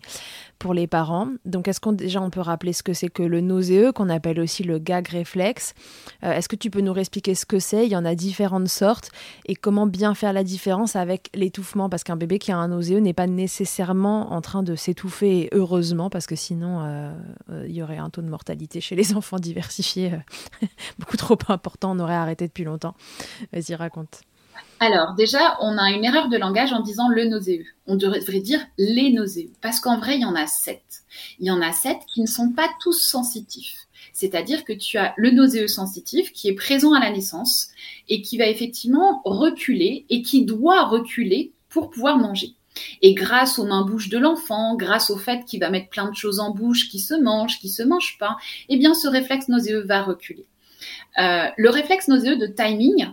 [0.60, 1.28] pour les parents.
[1.44, 4.38] Donc est-ce qu'on déjà on peut rappeler ce que c'est que le nauséeux, qu'on appelle
[4.38, 5.74] aussi le gag réflexe?
[6.22, 7.86] Euh, Est-ce que tu peux nous expliquer ce que c'est?
[7.86, 9.10] Il y en a différentes sortes,
[9.46, 12.98] et comment bien faire la différence avec l'étouffement, parce qu'un bébé qui a un nauséeux
[12.98, 17.12] n'est pas nécessairement en train de s'étouffer heureusement, parce que sinon, euh,
[17.50, 20.66] euh, il y aurait un taux de mortalité chez les enfants diversifiés euh,
[20.98, 21.92] beaucoup trop important.
[21.92, 22.94] On aurait arrêté depuis longtemps.
[23.52, 24.20] Vas-y, raconte.
[24.78, 27.66] Alors, déjà, on a une erreur de langage en disant le nauséeux.
[27.86, 31.02] On devrait dire les nauséeux, parce qu'en vrai, il y en a sept.
[31.38, 33.86] Il y en a sept qui ne sont pas tous sensitifs.
[34.12, 37.68] C'est-à-dire que tu as le nauséeux sensitif qui est présent à la naissance
[38.08, 42.54] et qui va effectivement reculer et qui doit reculer pour pouvoir manger.
[43.02, 46.40] Et grâce aux mains-bouches de l'enfant, grâce au fait qu'il va mettre plein de choses
[46.40, 48.36] en bouche qui se mangent, qui se mangent pas,
[48.68, 50.46] eh bien ce réflexe nauséeux va reculer.
[51.18, 53.08] Euh, le réflexe nauséeux de timing,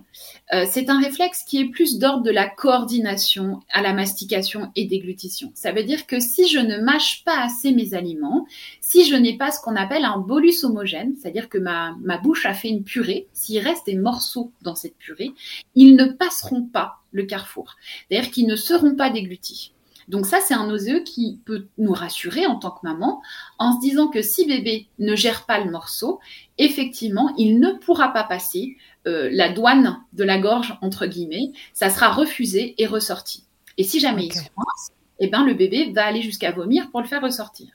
[0.53, 4.85] euh, c'est un réflexe qui est plus d'ordre de la coordination à la mastication et
[4.85, 5.51] déglutition.
[5.55, 8.45] Ça veut dire que si je ne mâche pas assez mes aliments,
[8.81, 12.45] si je n'ai pas ce qu'on appelle un bolus homogène, c'est-à-dire que ma, ma bouche
[12.45, 15.31] a fait une purée, s'il reste des morceaux dans cette purée,
[15.75, 17.75] ils ne passeront pas le carrefour.
[18.09, 19.73] C'est-à-dire qu'ils ne seront pas déglutis.
[20.07, 23.21] Donc ça, c'est un nauséeux qui peut nous rassurer en tant que maman
[23.59, 26.19] en se disant que si bébé ne gère pas le morceau,
[26.57, 31.51] effectivement, il ne pourra pas passer euh, la douane de la gorge, entre guillemets.
[31.73, 33.43] Ça sera refusé et ressorti.
[33.77, 37.01] Et si jamais il se coince, eh ben, le bébé va aller jusqu'à vomir pour
[37.01, 37.67] le faire ressortir.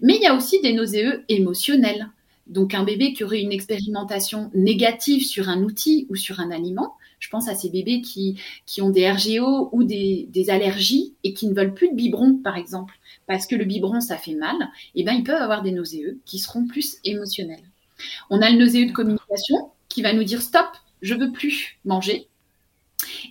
[0.00, 2.08] Mais il y a aussi des nauséeux émotionnels.
[2.46, 6.96] Donc un bébé qui aurait une expérimentation négative sur un outil ou sur un aliment,
[7.20, 8.36] je pense à ces bébés qui,
[8.80, 12.98] ont des RGO ou des, allergies et qui ne veulent plus de biberon, par exemple,
[13.26, 14.56] parce que le biberon, ça fait mal,
[14.94, 17.62] et eh ben, ils peuvent avoir des nauséeux qui seront plus émotionnels.
[18.30, 20.66] On a le nauséeux de communication qui va nous dire stop,
[21.02, 22.26] je veux plus manger.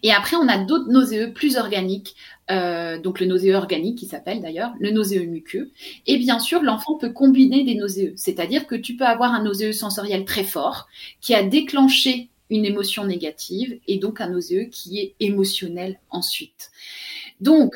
[0.04, 2.16] Et après, on a d'autres nauséeux plus organiques,
[2.52, 5.72] euh, donc le nauséeux organique qui s'appelle d'ailleurs le nauséeux muqueux.
[6.08, 9.74] Et bien sûr, l'enfant peut combiner des nauséeux, c'est-à-dire que tu peux avoir un nauséeux
[9.74, 10.88] sensoriel très fort
[11.22, 16.72] qui a déclenché une émotion négative et donc un nauséeux qui est émotionnel ensuite.
[17.42, 17.74] Donc,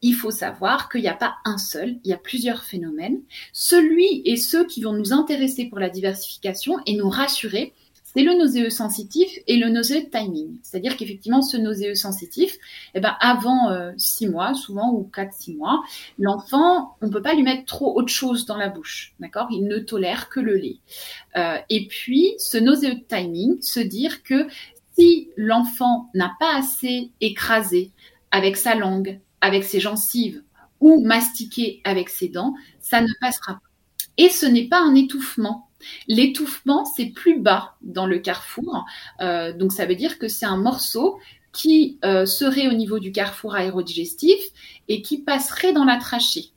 [0.00, 3.20] il faut savoir qu'il n'y a pas un seul, il y a plusieurs phénomènes.
[3.52, 7.74] Celui et ceux qui vont nous intéresser pour la diversification et nous rassurer,
[8.14, 10.56] c'est le nauséeux sensitif et le nauséeux timing.
[10.62, 12.56] C'est-à-dire qu'effectivement, ce nauséeux sensitif,
[12.94, 15.82] eh ben, avant euh, six mois, souvent, ou quatre, six mois,
[16.18, 19.14] l'enfant, on ne peut pas lui mettre trop autre chose dans la bouche.
[19.20, 19.48] D'accord?
[19.50, 20.78] Il ne tolère que le lait.
[21.36, 24.46] Euh, et puis, ce nauséeux timing, se dire que
[24.98, 27.92] si l'enfant n'a pas assez écrasé
[28.30, 30.42] avec sa langue, avec ses gencives
[30.80, 33.60] ou mastiqué avec ses dents, ça ne passera pas.
[34.16, 35.67] Et ce n'est pas un étouffement
[36.06, 38.84] L'étouffement, c'est plus bas dans le carrefour.
[39.20, 41.18] Euh, donc ça veut dire que c'est un morceau
[41.52, 44.38] qui euh, serait au niveau du carrefour aérodigestif
[44.88, 46.52] et qui passerait dans la trachée.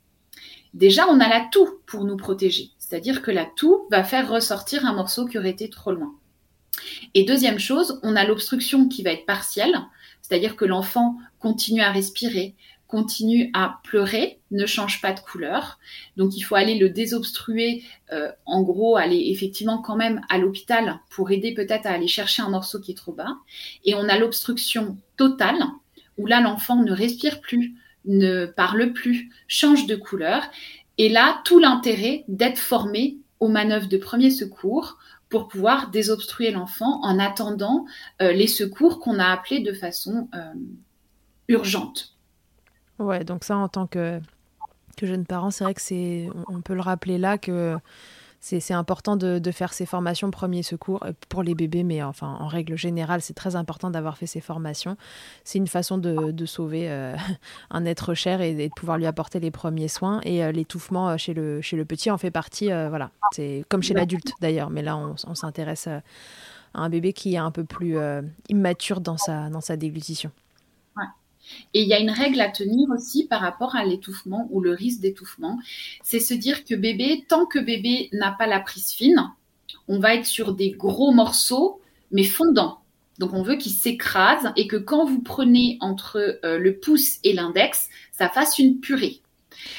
[0.74, 2.70] Déjà, on a la toux pour nous protéger.
[2.78, 6.14] C'est-à-dire que la toux va faire ressortir un morceau qui aurait été trop loin.
[7.14, 9.78] Et deuxième chose, on a l'obstruction qui va être partielle,
[10.22, 12.54] c'est-à-dire que l'enfant continue à respirer,
[12.92, 15.78] continue à pleurer, ne change pas de couleur.
[16.18, 21.00] Donc il faut aller le désobstruer, euh, en gros aller effectivement quand même à l'hôpital
[21.08, 23.38] pour aider peut-être à aller chercher un morceau qui est trop bas.
[23.86, 25.56] Et on a l'obstruction totale,
[26.18, 27.74] où là l'enfant ne respire plus,
[28.04, 30.42] ne parle plus, change de couleur.
[30.98, 34.98] Et là, tout l'intérêt d'être formé aux manœuvres de premier secours
[35.30, 37.86] pour pouvoir désobstruer l'enfant en attendant
[38.20, 40.52] euh, les secours qu'on a appelés de façon euh,
[41.48, 42.11] urgente.
[43.02, 44.20] Ouais, donc ça en tant que,
[45.02, 47.76] jeune parent, c'est vrai que c'est, on peut le rappeler là que
[48.42, 52.48] c'est important de, faire ces formations premier secours euh, pour les bébés, mais enfin en
[52.48, 54.96] règle générale, c'est très important d'avoir fait ces formations.
[55.44, 57.14] C'est une façon de, sauver euh,
[57.70, 60.20] un être cher et, de pouvoir lui apporter les premiers soins.
[60.24, 62.66] Et euh, l'étouffement chez le, petit en fait partie.
[62.66, 66.02] voilà, c'est comme chez l'adulte d'ailleurs, mais là on, s'intéresse à
[66.74, 67.96] un bébé qui est un peu plus
[68.48, 70.32] immature dans sa déglutition.
[71.74, 74.72] Et il y a une règle à tenir aussi par rapport à l'étouffement ou le
[74.72, 75.58] risque d'étouffement.
[76.02, 79.30] C'est se dire que bébé, tant que bébé n'a pas la prise fine,
[79.88, 82.78] on va être sur des gros morceaux, mais fondants.
[83.18, 87.32] Donc on veut qu'il s'écrase et que quand vous prenez entre euh, le pouce et
[87.32, 89.20] l'index, ça fasse une purée.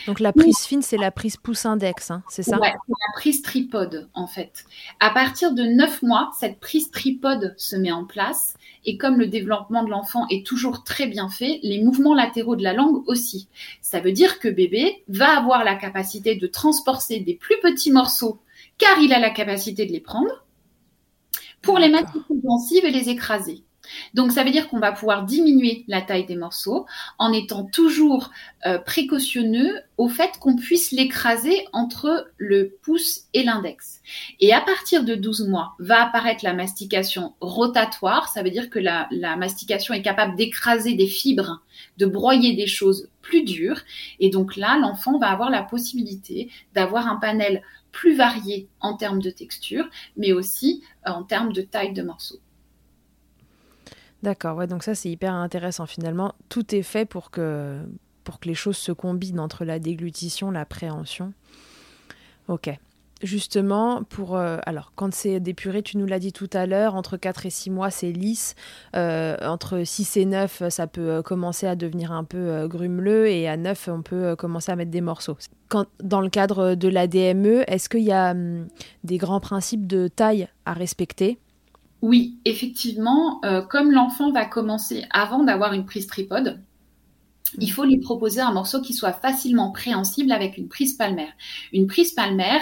[0.07, 2.57] Donc la prise fine, c'est la prise pouce-index, hein, c'est ça?
[2.61, 4.65] Oui, c'est la prise tripode en fait.
[4.99, 8.55] À partir de 9 mois, cette prise tripode se met en place
[8.85, 12.63] et comme le développement de l'enfant est toujours très bien fait, les mouvements latéraux de
[12.63, 13.47] la langue aussi.
[13.81, 18.39] Ça veut dire que bébé va avoir la capacité de transporter des plus petits morceaux
[18.77, 20.43] car il a la capacité de les prendre
[21.61, 23.63] pour les mettre en et les écraser.
[24.13, 26.85] Donc ça veut dire qu'on va pouvoir diminuer la taille des morceaux
[27.19, 28.31] en étant toujours
[28.65, 34.01] euh, précautionneux au fait qu'on puisse l'écraser entre le pouce et l'index.
[34.39, 38.79] Et à partir de 12 mois va apparaître la mastication rotatoire, ça veut dire que
[38.79, 41.61] la, la mastication est capable d'écraser des fibres,
[41.97, 43.81] de broyer des choses plus dures.
[44.19, 49.21] Et donc là, l'enfant va avoir la possibilité d'avoir un panel plus varié en termes
[49.21, 49.85] de texture,
[50.17, 52.39] mais aussi euh, en termes de taille de morceaux.
[54.23, 55.85] D'accord, ouais, donc ça c'est hyper intéressant.
[55.85, 57.81] Finalement, tout est fait pour que,
[58.23, 61.33] pour que les choses se combinent entre la déglutition, l'appréhension.
[62.47, 62.69] Ok.
[63.21, 64.35] Justement, pour.
[64.35, 67.45] Euh, alors, quand c'est des purées, tu nous l'as dit tout à l'heure, entre 4
[67.45, 68.55] et 6 mois, c'est lisse.
[68.95, 73.27] Euh, entre 6 et 9, ça peut euh, commencer à devenir un peu grumeleux.
[73.27, 75.37] Et à 9, on peut commencer à mettre des morceaux.
[76.01, 78.67] Dans le cadre de la DME, est-ce qu'il y a hum,
[79.03, 81.39] des grands principes de taille à respecter?
[82.03, 86.59] Oui, effectivement, euh, comme l'enfant va commencer avant d'avoir une prise tripode,
[87.59, 91.31] il faut lui proposer un morceau qui soit facilement préhensible avec une prise palmaire.
[91.71, 92.61] Une prise palmaire,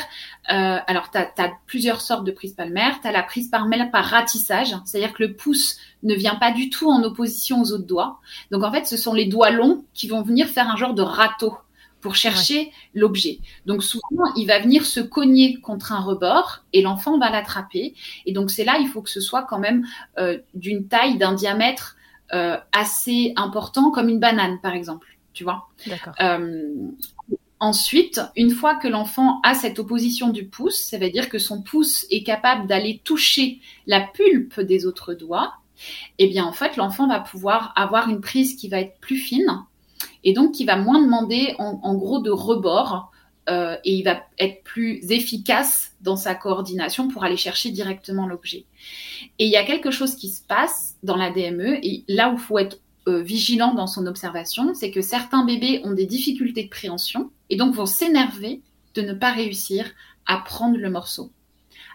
[0.51, 2.99] euh, alors tu as, plusieurs sortes de prises palmaires.
[3.01, 6.69] Tu as la prise palmaire par ratissage, c'est-à-dire que le pouce ne vient pas du
[6.69, 8.19] tout en opposition aux autres doigts.
[8.51, 11.01] Donc en fait, ce sont les doigts longs qui vont venir faire un genre de
[11.01, 11.57] râteau
[12.01, 13.39] pour chercher l'objet.
[13.65, 17.93] Donc souvent, il va venir se cogner contre un rebord et l'enfant va l'attraper.
[18.25, 19.85] Et donc c'est là, il faut que ce soit quand même
[20.17, 21.95] euh, d'une taille, d'un diamètre
[22.33, 25.07] euh, assez important, comme une banane par exemple.
[25.33, 25.69] Tu vois
[26.19, 26.73] euh,
[27.59, 31.61] Ensuite, une fois que l'enfant a cette opposition du pouce, ça veut dire que son
[31.61, 35.53] pouce est capable d'aller toucher la pulpe des autres doigts.
[36.17, 39.63] Eh bien, en fait, l'enfant va pouvoir avoir une prise qui va être plus fine
[40.23, 43.11] et donc qui va moins demander en, gros de rebord
[43.49, 48.65] euh, et il va être plus efficace dans sa coordination pour aller chercher directement l'objet.
[49.39, 52.33] Et il y a quelque chose qui se passe dans la DME et là où
[52.33, 56.63] il faut être euh, vigilant dans son observation, c'est que certains bébés ont des difficultés
[56.63, 58.61] de préhension et donc vont s'énerver
[58.93, 59.89] de ne pas réussir
[60.27, 61.31] à prendre le morceau.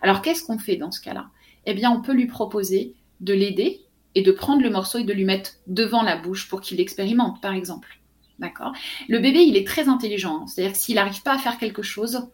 [0.02, 1.26] Alors qu'est-ce qu'on fait dans ce cas-là?
[1.64, 3.82] Eh bien, on peut lui proposer de l'aider
[4.14, 7.40] et de prendre le morceau et de lui mettre devant la bouche pour qu'il l'expérimente,
[7.40, 8.00] par exemple.
[8.38, 8.72] D'accord
[9.08, 10.42] Le bébé, il est très intelligent.
[10.42, 10.46] Hein.
[10.46, 12.28] C'est-à-dire que s'il n'arrive pas à faire quelque chose,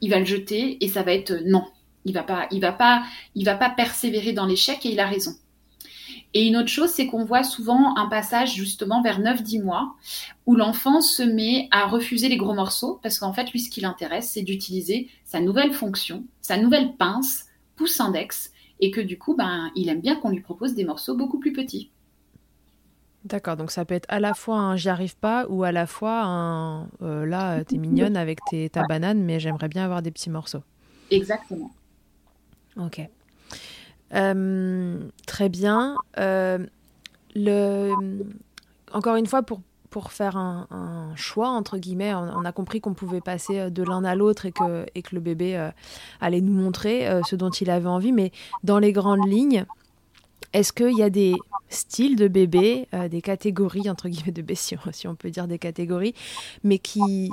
[0.00, 1.64] il va le jeter et ça va être non.
[2.04, 3.02] Il va pas, il va pas,
[3.34, 5.32] il va pas persévérer dans l'échec et il a raison.
[6.34, 9.94] Et une autre chose, c'est qu'on voit souvent un passage justement vers 9-10 mois
[10.44, 13.80] où l'enfant se met à refuser les gros morceaux parce qu'en fait, lui, ce qui
[13.80, 19.34] l'intéresse, c'est d'utiliser sa nouvelle fonction, sa nouvelle pince, pouce index, et que du coup,
[19.34, 21.90] ben, il aime bien qu'on lui propose des morceaux beaucoup plus petits.
[23.26, 25.88] D'accord, donc ça peut être à la fois un j'y arrive pas ou à la
[25.88, 30.12] fois un euh, là, t'es mignonne avec tes, ta banane, mais j'aimerais bien avoir des
[30.12, 30.62] petits morceaux.
[31.10, 31.72] Exactement.
[32.76, 33.00] Ok.
[34.14, 35.96] Euh, très bien.
[36.18, 36.64] Euh,
[37.34, 37.92] le...
[38.92, 39.60] Encore une fois, pour,
[39.90, 44.14] pour faire un, choix, entre guillemets, on, a compris qu'on pouvait passer de l'un à
[44.14, 45.70] l'autre et que, et que le bébé
[46.20, 48.30] allait nous montrer ce dont il avait envie, mais
[48.62, 49.66] dans les grandes lignes,
[50.56, 51.34] est-ce qu'il y a des
[51.68, 54.54] styles de bébés, euh, des catégories, entre guillemets, de bébés,
[54.92, 56.14] si on, peut dire des catégories,
[56.64, 57.30] mais qui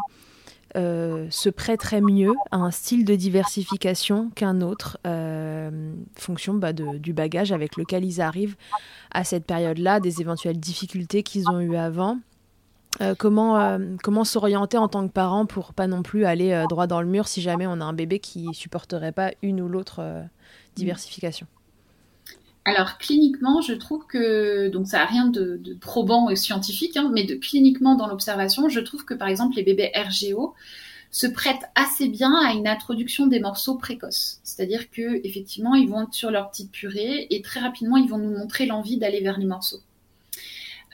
[0.76, 7.14] euh, se prêteraient mieux à un style de diversification qu'un autre, euh, fonction bah, du
[7.14, 8.58] bagage avec lequel ils arrivent
[9.12, 12.20] à cette période-là, des éventuelles difficultés qu'ils ont eues avant?
[13.18, 17.08] Comment comment s'orienter en tant que parent pour pas non plus aller droit dans le
[17.08, 20.24] mur si jamais on a un bébé qui supporterait pas une ou l'autre
[20.76, 21.48] diversification?
[22.65, 27.26] Alors cliniquement, je trouve que donc ça n'a rien de, probant et scientifique, hein, mais
[27.26, 30.54] de cliniquement dans l'observation, je trouve que par exemple les bébés RGO
[31.12, 34.39] se prêtent assez bien à une introduction des morceaux précoces.
[34.43, 38.36] C'est-à-dire que effectivement, ils vont sur leur petite purée et très rapidement, ils vont nous
[38.36, 39.82] montrer l'envie d'aller vers les morceaux.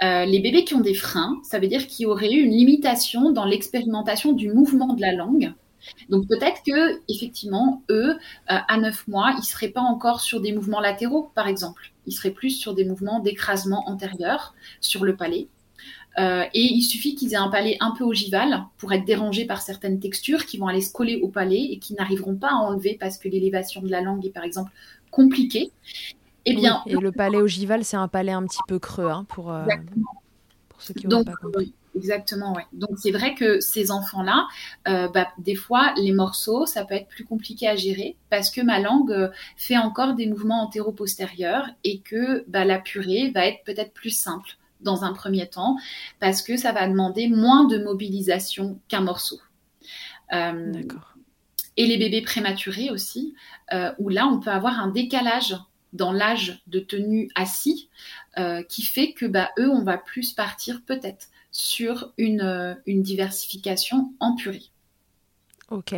[0.01, 3.31] Euh, les bébés qui ont des freins, ça veut dire qu'ils auraient eu une limitation
[3.31, 5.53] dans l'expérimentation du mouvement de la langue
[6.09, 8.15] donc peut-être que effectivement, eux, euh,
[8.47, 11.91] à 9 mois, ils seraient pas encore sur des mouvements latéraux, par exemple.
[12.05, 15.47] Ils seraient plus sur des mouvements d'écrasement antérieur sur le palais.
[16.17, 19.61] Euh, et il suffit qu'ils aient un palais un peu ogival pour être dérangés par
[19.61, 22.97] certaines textures qui vont aller se coller au palais et qui n'arriveront pas à enlever
[22.99, 24.71] parce que l'élévation de la langue est par exemple
[25.11, 25.71] compliquée.
[26.45, 29.51] Eh bien, et le palais ogival, c'est un palais un petit peu creux hein, pour,
[29.51, 29.65] euh,
[30.67, 31.73] pour, ceux qui n'ont pas compris.
[31.95, 32.63] Exactement, oui.
[32.73, 34.47] Donc c'est vrai que ces enfants-là,
[34.87, 38.61] euh, bah, des fois, les morceaux, ça peut être plus compliqué à gérer parce que
[38.61, 43.63] ma langue euh, fait encore des mouvements antéro-postérieurs et que bah, la purée va être
[43.65, 45.77] peut-être plus simple dans un premier temps
[46.19, 49.39] parce que ça va demander moins de mobilisation qu'un morceau.
[50.31, 51.15] Euh, D'accord.
[51.75, 53.35] Et les bébés prématurés aussi,
[53.99, 55.55] où là, on peut avoir un décalage
[55.93, 57.89] dans l'âge de tenue assis
[58.67, 64.13] qui fait que bah, eux, on va plus partir peut-être sur une, euh, une diversification
[64.21, 64.63] en purée.
[65.69, 65.93] Ok.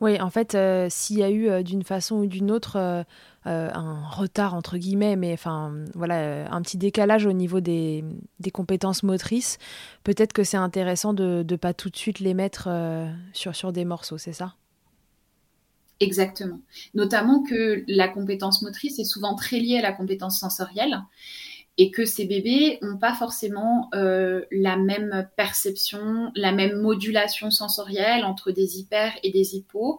[0.00, 3.04] Oui, en fait, euh, s'il y a eu euh, d'une façon ou d'une autre
[3.44, 8.04] un retard, entre guillemets, mais enfin, voilà, un petit décalage au niveau des,
[8.40, 9.56] des compétences motrices,
[10.04, 12.68] peut-être que c'est intéressant de ne pas tout de suite les mettre
[13.32, 14.54] sur, sur des morceaux, c'est ça?
[16.00, 16.60] Exactement.
[16.92, 21.00] Notamment que la compétence motrice est souvent très liée à la compétence sensorielle
[21.78, 28.24] et que ces bébés n'ont pas forcément euh, la même perception, la même modulation sensorielle
[28.24, 29.98] entre des hyper et des hypos,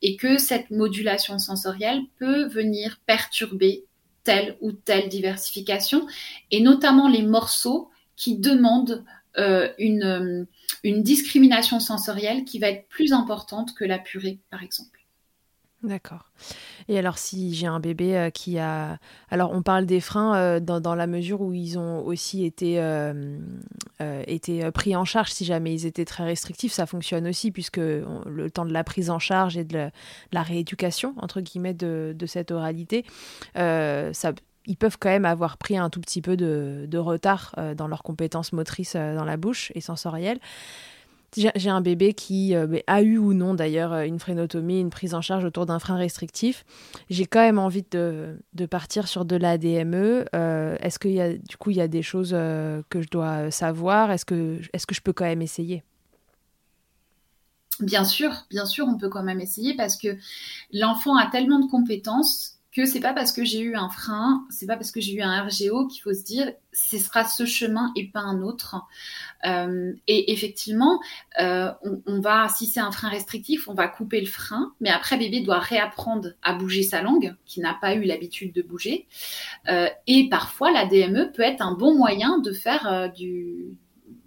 [0.00, 3.84] et que cette modulation sensorielle peut venir perturber
[4.24, 6.06] telle ou telle diversification,
[6.50, 9.04] et notamment les morceaux qui demandent
[9.36, 10.46] euh, une,
[10.82, 14.97] une discrimination sensorielle qui va être plus importante que la purée, par exemple.
[15.84, 16.24] D'accord.
[16.88, 18.98] Et alors si j'ai un bébé euh, qui a...
[19.30, 23.38] Alors on parle des freins euh, dans, la mesure où ils ont aussi été, euh,
[24.26, 25.30] été pris en charge.
[25.30, 29.08] Si jamais ils étaient très restrictifs, ça fonctionne aussi puisque le temps de la prise
[29.08, 29.90] en charge et de
[30.32, 33.04] la, rééducation, entre guillemets, de, cette oralité,
[33.54, 38.02] ils peuvent quand même avoir pris un tout petit peu de, de retard dans leurs
[38.02, 40.40] compétences motrices dans la bouche et sensorielles.
[41.36, 45.14] J'ai un bébé qui euh, a eu ou non d'ailleurs euh, une phrénotomie, une prise
[45.14, 46.64] en charge autour d'un frein restrictif.
[47.10, 48.38] J'ai quand même envie de,
[48.70, 50.24] partir sur de la DME.
[50.34, 53.50] Euh, est-ce qu'il y a du coup il y a des choses que je dois
[53.50, 54.10] savoir?
[54.10, 55.84] Est-ce que, est que je peux quand même essayer?
[57.80, 60.16] Bien sûr, bien sûr, on peut quand même essayer parce que
[60.72, 64.66] l'enfant a tellement de compétences que c'est pas parce que j'ai eu un frein, c'est
[64.66, 67.92] pas parce que j'ai eu un RGO qu'il faut se dire ce sera ce chemin
[67.96, 68.76] et pas un autre.
[69.46, 71.00] Euh, et effectivement,
[71.40, 71.72] euh,
[72.06, 75.40] on, va, si c'est un frein restrictif, on va couper le frein, mais après bébé
[75.40, 79.06] doit réapprendre à bouger sa langue, qui n'a pas eu l'habitude de bouger.
[79.68, 83.76] Euh, et parfois, la DME peut être un bon moyen de faire du,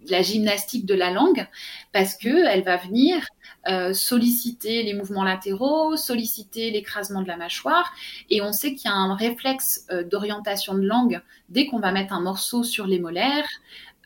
[0.10, 1.48] la gymnastique de la langue
[1.92, 3.26] parce que elle va venir
[3.68, 7.94] euh, solliciter les mouvements latéraux, solliciter l'écrasement de la mâchoire.
[8.30, 11.92] Et on sait qu'il y a un réflexe euh, d'orientation de langue dès qu'on va
[11.92, 13.48] mettre un morceau sur les molaires.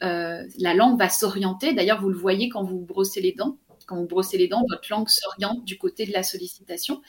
[0.02, 1.74] Euh, la langue va s'orienter.
[1.74, 3.58] D'ailleurs, vous le voyez quand vous brossez les dents.
[3.88, 7.02] Quand vous brossez les dents, votre langue s'oriente du côté de la sollicitation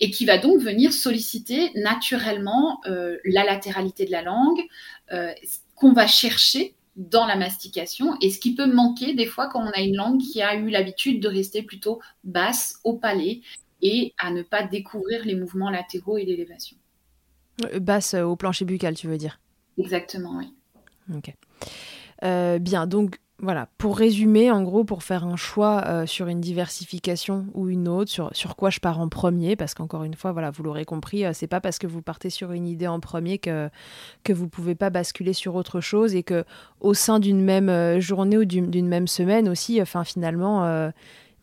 [0.00, 4.60] et qui va donc venir solliciter naturellement la latéralité de la langue
[5.76, 9.70] qu'on va chercher dans la mastication et ce qui peut manquer des fois quand on
[9.70, 13.40] a une langue qui a eu l'habitude de rester plutôt basse au palais
[13.80, 16.76] et à ne pas découvrir les mouvements latéraux et l'élévation.
[17.64, 19.40] Euh, basse euh, au plancher buccal, tu veux dire?
[19.78, 20.52] Exactement, oui.
[21.14, 21.32] Ok.
[22.24, 26.40] Euh, bien, donc voilà, pour résumer, en gros, pour faire un choix euh, sur une
[26.40, 30.50] diversification ou une autre, sur, quoi je pars en premier, parce qu'encore une fois, voilà,
[30.50, 33.38] vous l'aurez compris, euh, c'est pas parce que vous partez sur une idée en premier
[33.38, 33.70] que,
[34.24, 36.44] que vous pouvez pas basculer sur autre chose et que
[36.80, 40.90] au sein d'une même euh, journée ou d'une même semaine aussi, enfin finalement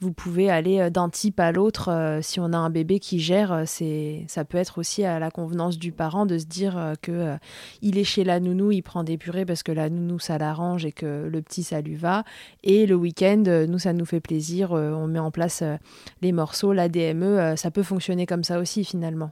[0.01, 1.89] vous pouvez aller euh, d'un type à l'autre.
[1.91, 5.19] Euh, si on a un bébé qui gère, euh, c'est, ça peut être aussi à
[5.19, 7.37] la convenance du parent de se dire que
[7.81, 10.85] il est chez la nounou, il prend des purées parce que la nounou ça l'arrange
[10.85, 12.23] et que le petit ça lui va.
[12.63, 15.63] Et le week-end, nous ça nous fait plaisir, on met en place
[16.21, 19.31] les morceaux, la DME, ça peut fonctionner comme ça aussi finalement.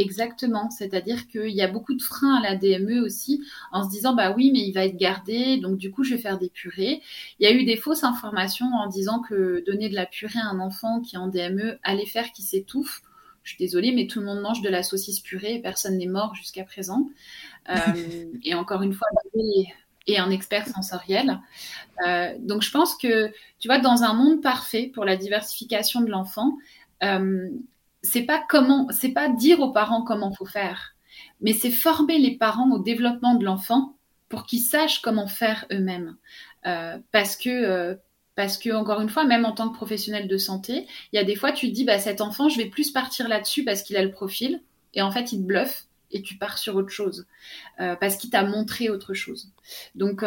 [0.00, 4.14] Exactement, c'est-à-dire qu'il y a beaucoup de freins à la DME aussi en se disant
[4.14, 7.02] bah oui mais il va être gardé donc du coup je vais faire des purées.
[7.38, 10.48] Il y a eu des fausses informations en disant que donner de la purée à
[10.48, 13.02] un enfant qui est en DME allait faire qu'il s'étouffe.
[13.42, 16.06] Je suis désolée mais tout le monde mange de la saucisse purée et personne n'est
[16.06, 17.10] mort jusqu'à présent.
[17.68, 17.74] Euh,
[18.42, 19.08] et encore une fois
[20.06, 21.40] et un expert sensoriel.
[22.06, 23.28] Euh, donc je pense que
[23.58, 26.56] tu vois dans un monde parfait pour la diversification de l'enfant.
[27.02, 27.50] Euh,
[28.02, 30.94] c'est pas comment, c'est pas dire aux parents comment faut faire,
[31.40, 33.96] mais c'est former les parents au développement de l'enfant
[34.28, 36.16] pour qu'ils sachent comment faire eux-mêmes.
[36.66, 37.94] Euh, parce que euh,
[38.36, 41.24] parce que encore une fois, même en tant que professionnel de santé, il y a
[41.24, 43.96] des fois tu te dis bah cet enfant, je vais plus partir là-dessus parce qu'il
[43.96, 44.62] a le profil,
[44.94, 47.26] et en fait il te bluffe et tu pars sur autre chose
[47.80, 49.52] euh, parce qu'il t'a montré autre chose.
[49.94, 50.24] Donc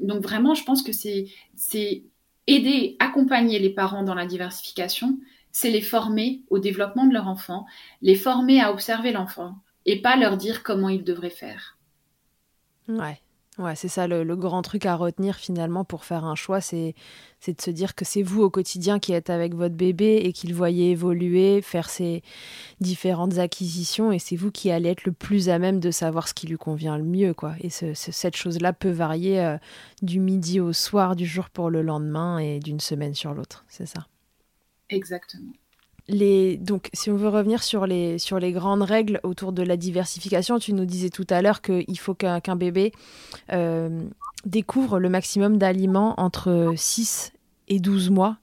[0.00, 2.02] donc vraiment, je pense que c'est c'est
[2.46, 5.18] aider, accompagner les parents dans la diversification,
[5.56, 7.64] c'est les former au développement de leur enfant,
[8.02, 9.54] les former à observer l'enfant
[9.86, 11.78] et pas leur dire comment ils devraient faire.
[12.88, 13.22] Ouais.
[13.56, 16.94] Ouais, c'est ça le, grand truc à retenir finalement pour faire un choix, c'est
[17.46, 20.52] de se dire que c'est vous au quotidien qui êtes avec votre bébé et qu'il
[20.52, 22.22] voyez évoluer, faire ses
[22.80, 26.34] différentes acquisitions et c'est vous qui allez être le plus à même de savoir ce
[26.34, 27.32] qui lui convient le mieux.
[27.32, 27.54] quoi.
[27.62, 29.56] Et cette chose-là peut varier euh,
[30.02, 33.86] du midi au soir, du jour pour le lendemain et d'une semaine sur l'autre, c'est
[33.86, 34.06] ça.
[34.90, 35.52] Exactement.
[36.08, 39.76] Les, donc, si on veut revenir sur les, sur les grandes règles autour de la
[39.76, 42.92] diversification, tu nous disais tout à l'heure qu'il faut qu'un bébé
[43.52, 44.02] euh,
[44.44, 47.32] découvre le maximum d'aliments entre 6
[47.68, 48.38] et 12 mois.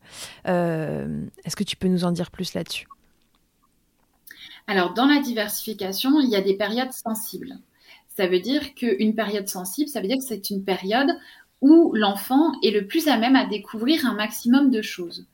[0.48, 2.86] Euh, est-ce que tu peux nous en dire plus là-dessus?
[4.68, 7.58] Alors, dans la diversification, il y a des périodes sensibles.
[8.16, 11.10] Ça veut dire qu'une période sensible, ça veut dire que c'est une période
[11.62, 15.26] où l'enfant est le plus à même à découvrir un maximum de choses.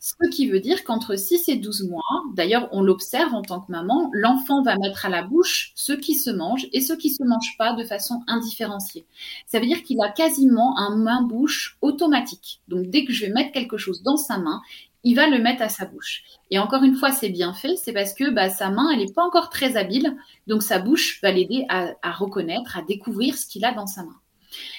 [0.00, 2.02] Ce qui veut dire qu'entre 6 et 12 mois,
[2.34, 6.14] d'ailleurs on l'observe en tant que maman, l'enfant va mettre à la bouche ce qui
[6.14, 9.06] se mange et ce qui se mange pas de façon indifférenciée.
[9.46, 12.60] Ça veut dire qu'il a quasiment un main-bouche automatique.
[12.68, 14.62] Donc dès que je vais mettre quelque chose dans sa main,
[15.02, 16.22] il va le mettre à sa bouche.
[16.50, 19.12] Et encore une fois, c'est bien fait, c'est parce que bah, sa main, elle n'est
[19.12, 23.64] pas encore très habile, donc sa bouche va l'aider à reconnaître, à découvrir ce qu'il
[23.64, 24.16] a dans sa main.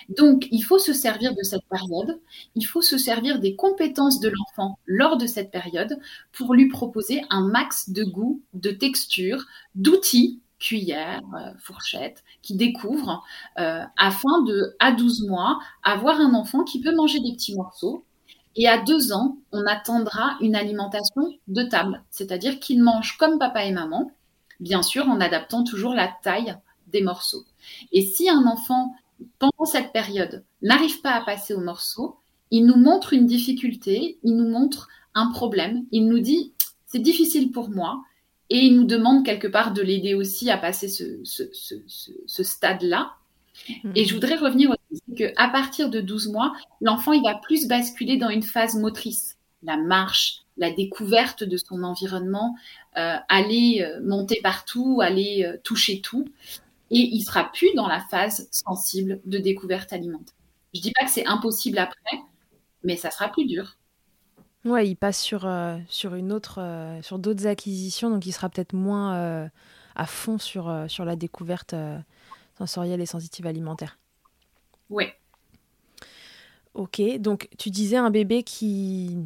[0.10, 2.20] Donc, il faut se servir de cette période,
[2.56, 6.00] il faut se servir des compétences de l'enfant lors de cette période
[6.32, 13.24] pour lui proposer un max de goût, de texture, d'outils, cuillère, euh, fourchette, qui découvre
[13.60, 18.06] euh, afin de, à 12 mois, avoir un enfant qui peut manger des petits morceaux.
[18.56, 23.64] Et à deux ans, on attendra une alimentation de table, c'est-à-dire qu'il mange comme papa
[23.64, 24.12] et maman,
[24.60, 26.56] bien sûr en adaptant toujours la taille
[26.88, 27.46] des morceaux.
[27.92, 28.94] Et si un enfant
[29.38, 32.18] pendant cette période, n'arrive pas à passer au morceau,
[32.52, 36.54] il nous montre une difficulté, il nous montre un problème, il nous dit
[36.88, 38.02] c'est difficile pour moi,
[38.50, 43.14] et il nous demande quelque part de l'aider aussi à passer ce, ce, stade-là.
[43.84, 43.92] Mhm.
[43.96, 48.18] Et je voudrais revenir aussi qu'à partir de 12 mois, l'enfant il va plus basculer
[48.18, 52.56] dans une phase motrice, la marche, la découverte de son environnement,
[52.98, 56.26] euh, aller euh, monter partout, aller euh, toucher tout
[56.92, 60.36] et il sera plus dans la phase sensible de découverte alimentaire.
[60.74, 62.20] Je dis pas que c'est impossible après,
[62.84, 63.78] mais ça sera plus dur.
[64.66, 68.50] Ouais, il passe sur, euh, sur une autre, euh, sur d'autres acquisitions, donc il sera
[68.50, 69.50] peut-être moins euh,
[69.96, 71.76] à fond sur, sur la découverte
[72.58, 73.98] sensorielle et sensitive alimentaire.
[74.90, 75.06] Oui.
[76.74, 79.18] Ok, donc tu disais un bébé qui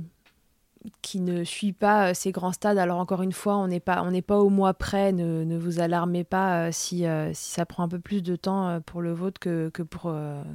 [1.01, 2.77] qui ne suit pas euh, ces grands stades.
[2.77, 5.11] Alors encore une fois, on n'est pas, on n'est pas au mois près.
[5.11, 8.35] Ne, ne vous alarmez pas euh, si, euh, si ça prend un peu plus de
[8.35, 10.13] temps pour le vôtre que, que, pour,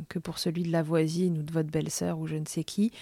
[0.08, 2.92] que pour celui de la voisine ou de votre belle-sœur ou je ne sais qui.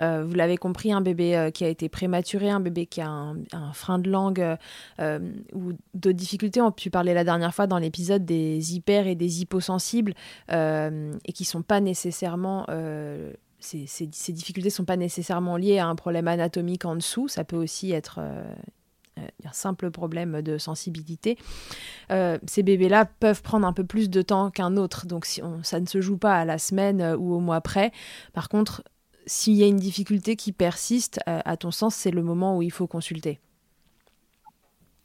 [0.00, 3.98] vous l'avez compris, un bébé qui a été prématuré, un bébé qui a un, frein
[3.98, 4.56] de langue
[5.00, 6.60] ou d'autres difficultés.
[6.60, 10.14] On a pu parler la dernière fois dans l'épisode des hyper et des hyposensibles
[10.50, 12.66] et qui sont pas nécessairement
[13.64, 17.56] ces, difficultés ne sont pas nécessairement liées à un problème anatomique en dessous, ça peut
[17.56, 18.44] aussi être euh,
[19.18, 21.38] euh, un simple problème de sensibilité.
[22.10, 25.80] Euh, ces bébés-là peuvent prendre un peu plus de temps qu'un autre, donc si ça
[25.80, 27.92] ne se joue pas à la semaine ou au mois près.
[28.32, 28.84] Par contre,
[29.26, 32.70] s'il y a une difficulté qui persiste, à ton sens, c'est le moment où il
[32.72, 33.40] faut consulter.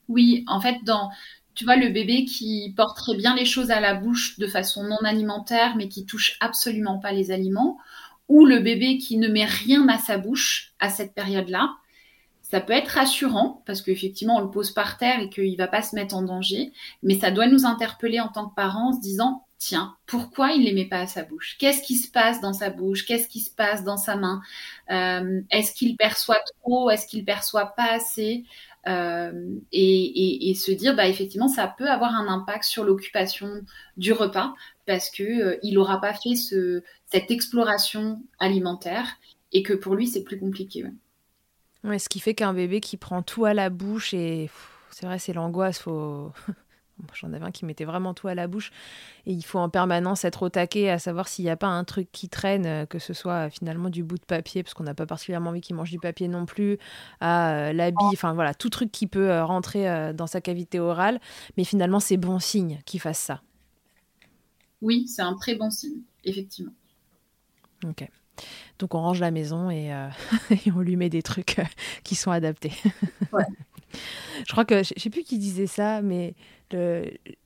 [0.10, 1.10] Oui, en fait, dans,
[1.56, 4.84] tu vois, le bébé qui porte très bien les choses à la bouche de façon
[4.84, 7.78] non alimentaire, mais qui touche absolument pas les aliments,
[8.30, 11.72] ou le bébé qui ne met rien à sa bouche à cette période-là.
[12.42, 15.68] Ça peut être rassurant parce qu'effectivement on le pose par terre et qu'il ne va
[15.68, 16.72] pas se mettre en danger,
[17.04, 20.62] mais ça doit nous interpeller en tant que parents en se disant tiens, pourquoi il
[20.62, 21.58] ne les met pas à sa bouche?
[21.60, 23.06] Qu'est-ce qui se passe dans sa bouche?
[23.06, 24.42] Qu'est-ce qui se passe dans sa main?
[24.90, 26.90] Euh, Est-ce qu'il perçoit trop?
[26.90, 28.46] Est-ce qu'il perçoit pas assez?
[28.86, 33.62] Et, se dire, bah, effectivement, ça peut avoir un impact sur l'occupation
[33.98, 34.54] du repas
[34.86, 39.08] parce qu'il il n'aura pas fait ce, cette exploration alimentaire
[39.52, 40.86] et que pour lui, c'est plus compliqué.
[41.84, 42.00] Ouais.
[42.00, 44.50] ce qui fait qu'un bébé qui prend tout à la bouche et
[44.92, 45.80] c'est vrai, c'est l'angoisse.
[45.80, 46.32] Faut...
[47.14, 48.72] J'en avais un qui mettait vraiment tout à la bouche.
[49.26, 51.84] Et il faut en permanence être au taquet à savoir s'il n'y a pas un
[51.84, 54.84] truc qui traîne, euh, que ce soit euh, finalement du bout de papier, parce qu'on
[54.84, 56.78] n'a pas particulièrement envie qu'il mange du papier non plus,
[57.20, 61.20] à euh, l'habit, enfin voilà, tout truc qui peut rentrer dans sa cavité orale.
[61.58, 63.42] Mais finalement, c'est bon signe qu'il fasse ça.
[64.82, 66.74] Oui, c'est un très bon signe, effectivement.
[67.86, 68.08] Ok.
[68.78, 69.88] Donc on range la maison et,
[70.52, 71.58] et on lui met des trucs
[72.04, 72.72] qui sont adaptés.
[73.32, 73.46] Ouais.
[74.46, 76.36] Je crois que, je sais plus qui disait ça, mais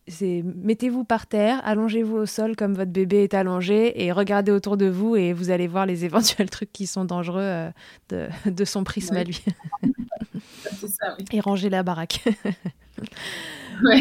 [0.07, 4.75] c'est mettez-vous par terre, allongez-vous au sol comme votre bébé est allongé et regardez autour
[4.75, 7.69] de vous et vous allez voir les éventuels trucs qui sont dangereux euh,
[8.09, 9.41] de, de, son prisme à lui.
[10.63, 11.25] ça, oui.
[11.31, 12.21] Et rangez la baraque.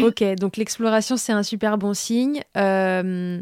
[0.01, 2.41] Ok, donc l'exploration, c'est un super bon signe.
[2.57, 3.41] Euh,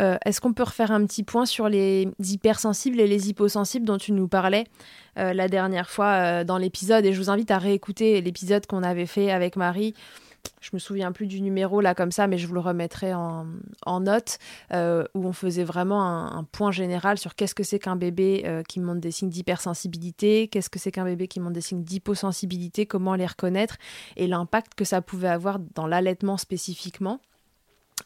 [0.00, 3.98] euh, est-ce qu'on peut refaire un petit point sur les hypersensibles et les hyposensibles dont
[3.98, 4.64] tu nous parlais
[5.18, 7.04] euh, la dernière fois euh, dans l'épisode?
[7.06, 9.94] Et je vous invite à réécouter l'épisode qu'on avait fait avec Marie.
[10.60, 13.46] Je me souviens plus du numéro là comme ça, mais je vous le remettrai en,
[14.00, 14.38] note,
[14.72, 19.00] où on faisait vraiment un, point général sur qu'est-ce que c'est qu'un bébé qui montre
[19.00, 23.26] des signes d'hypersensibilité, qu'est-ce que c'est qu'un bébé qui montre des signes d'hyposensibilité, comment les
[23.26, 23.76] reconnaître
[24.16, 27.20] et l'impact que ça pouvait avoir dans l'allaitement spécifiquement.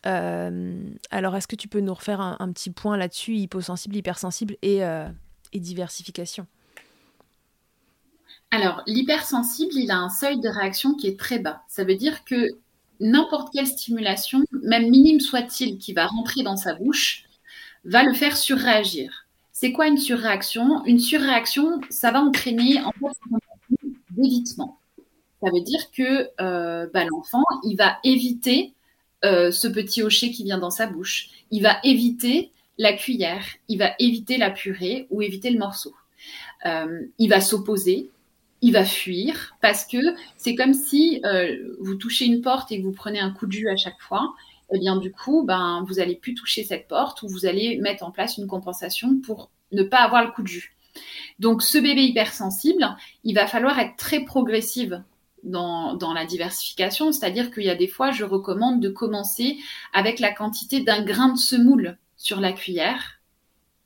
[0.06, 4.84] Euh, alors, est-ce que tu peux nous refaire un, petit point là-dessus, hyposensible, hypersensible et,
[4.84, 5.08] euh,
[5.52, 6.46] et diversification?
[8.50, 11.62] Alors, l'hypersensible, il a un seuil de réaction qui est très bas.
[11.68, 12.48] Ça veut dire que
[12.98, 17.24] n'importe quelle stimulation, même minime soit-il, qui va rentrer dans sa bouche,
[17.84, 19.26] va le faire surréagir.
[19.52, 20.84] C'est quoi une surréaction?
[20.84, 24.78] Une surréaction, ça va entraîner en fait d'évitement.
[25.42, 28.74] Ça veut dire que euh, bah, l'enfant, il va éviter
[29.24, 31.28] euh, ce petit hocher qui vient dans sa bouche.
[31.50, 35.94] Il va éviter la cuillère, il va éviter la purée ou éviter le morceau.
[36.64, 38.10] Euh, il va s'opposer,
[38.62, 39.98] il va fuir parce que
[40.36, 43.52] c'est comme si euh, vous touchez une porte et que vous prenez un coup de
[43.52, 44.34] jus à chaque fois.
[44.72, 48.04] Eh bien, du coup, ben, vous allez plus toucher cette porte ou vous allez mettre
[48.04, 50.74] en place une compensation pour ne pas avoir le coup de jus.
[51.38, 55.02] Donc, ce bébé hypersensible, il va falloir être très progressive
[55.42, 59.58] dans, la diversification, c'est-à-dire qu'il y a des fois, je recommande de commencer
[59.92, 63.20] avec la quantité d'un grain de semoule sur la cuillère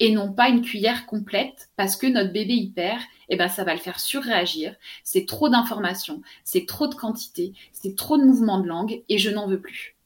[0.00, 3.74] et non pas une cuillère complète parce que notre bébé hyper, eh ben, ça va
[3.74, 4.74] le faire surréagir.
[5.04, 9.30] C'est trop d'informations, c'est trop de quantité, c'est trop de mouvements de langue et je
[9.30, 9.96] n'en veux plus.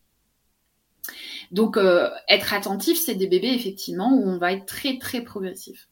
[1.51, 5.89] Donc, euh, être attentif, c'est des bébés effectivement où on va être très très progressif.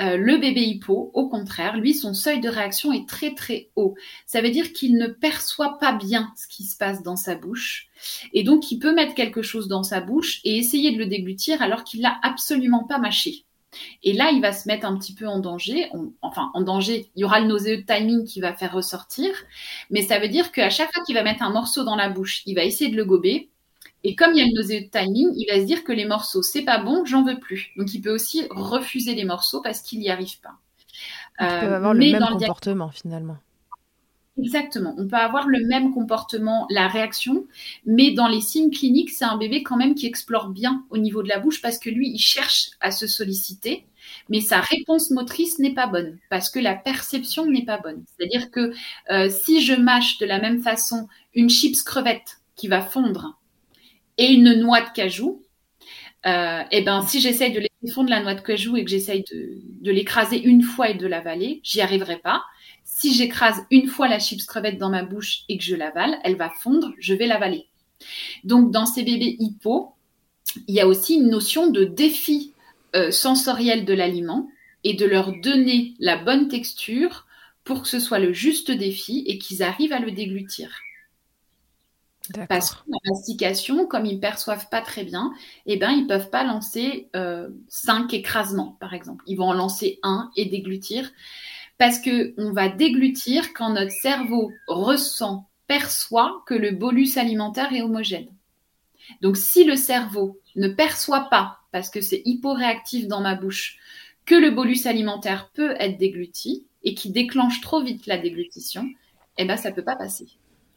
[0.00, 3.94] Euh, le bébé hypo, au contraire, lui, son seuil de réaction est très très haut.
[4.26, 7.88] Ça veut dire qu'il ne perçoit pas bien ce qui se passe dans sa bouche.
[8.32, 11.62] Et donc, il peut mettre quelque chose dans sa bouche et essayer de le déglutir
[11.62, 13.44] alors qu'il l'a absolument pas mâché.
[14.02, 15.90] Et là, il va se mettre un petit peu en danger.
[16.22, 19.30] enfin, en danger, il y aura le nauséeux timing qui va faire ressortir.
[19.90, 22.42] Mais ça veut dire qu'à chaque fois qu'il va mettre un morceau dans la bouche,
[22.46, 23.50] il va essayer de le gober.
[24.04, 26.04] Et comme il y a le nausée de timing, il va se dire que les
[26.04, 27.72] morceaux, c'est pas bon, j'en veux plus.
[27.76, 30.54] Donc il peut aussi refuser les morceaux parce qu'il n'y arrive pas.
[31.40, 33.38] Il peut euh, avoir le même comportement finalement.
[34.38, 34.94] Exactement.
[34.98, 37.46] On peut avoir le même comportement, la réaction,
[37.86, 41.22] mais dans les signes cliniques, c'est un bébé quand même qui explore bien au niveau
[41.22, 43.84] de la bouche parce que lui, il cherche à se solliciter,
[44.28, 48.04] mais sa réponse motrice n'est pas bonne parce que la perception n'est pas bonne.
[48.06, 48.72] C'est-à-dire que
[49.10, 53.38] euh, si je mâche de la même façon une chips crevette qui va fondre
[54.18, 55.42] et une noix de cajou,
[56.26, 59.24] euh, et ben si j'essaye de laisser fondre la noix de cajou et que j'essaye
[59.30, 62.42] de, l'écraser une fois et de l'avaler, j'y arriverai pas.
[62.84, 66.36] Si j'écrase une fois la chips crevette dans ma bouche et que je l'avale, elle
[66.36, 67.68] va fondre, je vais l'avaler.
[68.44, 69.94] Donc dans ces bébés hypo,
[70.66, 72.52] il y a aussi une notion de défi
[72.96, 74.48] euh, sensoriel de l'aliment
[74.82, 77.26] et de leur donner la bonne texture
[77.64, 80.70] pour que ce soit le juste défi et qu'ils arrivent à le déglutir.
[82.48, 85.32] Parce que la mastication, comme ils ne perçoivent pas très bien,
[85.66, 89.24] eh ben, ils ne peuvent pas lancer euh, cinq écrasements, par exemple.
[89.26, 91.10] Ils vont en lancer un et déglutir.
[91.78, 98.28] Parce qu'on va déglutir quand notre cerveau ressent, perçoit que le bolus alimentaire est homogène.
[99.22, 103.78] Donc, si le cerveau ne perçoit pas, parce que c'est hyporéactif dans ma bouche,
[104.26, 108.88] que le bolus alimentaire peut être dégluti et qui déclenche trop vite la déglutition,
[109.36, 110.26] eh ben, ça ne peut pas passer.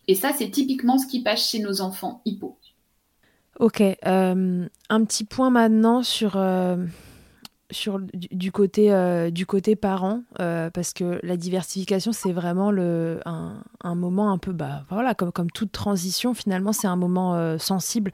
[0.07, 2.57] Et ça, c'est typiquement ce qui passe chez nos enfants hypo.
[3.59, 6.77] Ok, euh, un petit point maintenant sur, euh,
[7.69, 13.95] sur du, côté euh, du côté parent parce que la diversification c'est vraiment le un,
[13.95, 18.11] moment un peu bah voilà comme comme toute transition finalement c'est un moment sensible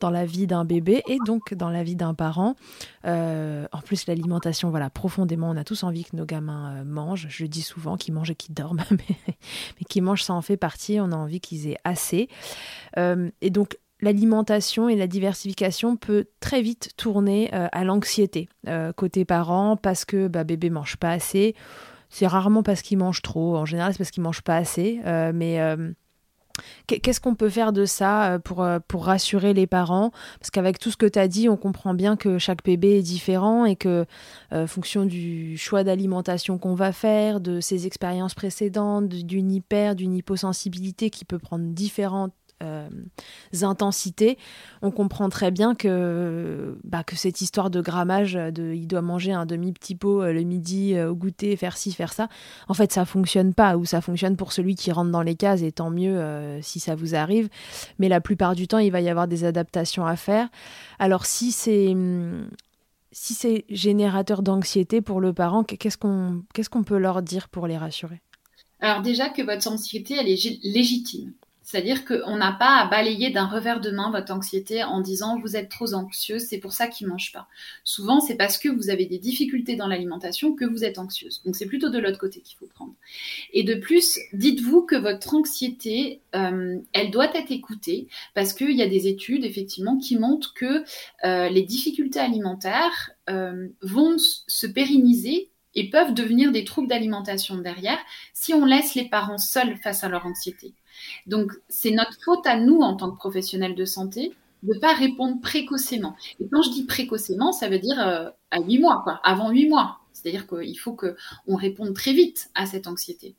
[0.00, 2.56] dans la vie d'un bébé et donc dans la vie d'un parent.
[3.04, 7.26] en plus, l'alimentation, voilà, profondément, on a tous envie que nos gamins mangent.
[7.28, 10.98] Je dis souvent qu'ils mangent et qu'ils dorment, mais, qu'ils mangent, ça en fait partie.
[11.00, 12.28] On a envie qu'ils aient assez.
[12.96, 19.24] et donc, l'alimentation et la diversification peut très vite tourner euh, à l'anxiété euh, côté
[19.24, 21.54] parents parce que bah, bébé mange pas assez.
[22.08, 23.56] C'est rarement parce qu'il mange trop.
[23.56, 25.00] En général, c'est parce qu'il mange pas assez.
[25.06, 25.60] Euh, mais
[26.86, 30.10] qu'est-ce qu'on peut faire de ça pour, pour rassurer les parents?
[30.38, 33.02] Parce qu'avec tout ce que tu as dit, on comprend bien que chaque bébé est
[33.02, 34.04] différent et que,
[34.66, 41.10] fonction du choix d'alimentation qu'on va faire, de ses expériences précédentes, d'une hyper, d'une hyposensibilité
[41.10, 42.32] qui peut prendre différentes
[42.62, 42.88] euh,
[43.62, 44.38] intensités,
[44.82, 49.32] on comprend très bien que, bah, que cette histoire de grammage, de il doit manger
[49.32, 52.28] un demi petit pot euh, le midi euh, au goûter, faire ci, faire ça,
[52.68, 55.62] en fait ça fonctionne pas, ou ça fonctionne pour celui qui rentre dans les cases,
[55.62, 56.20] et tant mieux
[56.62, 57.48] si ça vous arrive,
[57.98, 60.48] mais la plupart du temps il va y avoir des adaptations à faire.
[60.98, 61.94] Alors si c'est
[63.12, 67.66] si c'est générateur d'anxiété pour le parent, qu'est-ce qu'on qu'est-ce qu'on peut leur dire pour
[67.66, 68.20] les rassurer?
[68.80, 71.32] Alors déjà que votre anxiété elle est légitime.
[71.70, 75.54] C'est-à-dire qu'on n'a pas à balayer d'un revers de main votre anxiété en disant vous
[75.54, 77.46] êtes trop anxieuse, c'est pour ça qu'il ne mange pas.
[77.84, 81.42] Souvent, c'est parce que vous avez des difficultés dans l'alimentation que vous êtes anxieuse.
[81.44, 82.94] Donc c'est plutôt de l'autre côté qu'il faut prendre.
[83.52, 88.82] Et de plus, dites-vous que votre anxiété, euh, elle doit être écoutée parce qu'il y
[88.82, 90.82] a des études effectivement qui montrent que
[91.24, 97.98] euh, les difficultés alimentaires euh, vont se pérenniser et peuvent devenir des troubles d'alimentation derrière
[98.34, 100.74] si on laisse les parents seuls face à leur anxiété.
[101.26, 104.32] Donc, c'est notre faute à nous, en tant que professionnels de santé,
[104.62, 106.16] de ne pas répondre précocement.
[106.40, 109.68] Et quand je dis précocement, ça veut dire euh, à huit mois, quoi, avant huit
[109.68, 109.98] mois.
[110.12, 113.34] C'est-à-dire qu'il faut qu'on réponde très vite à cette anxiété.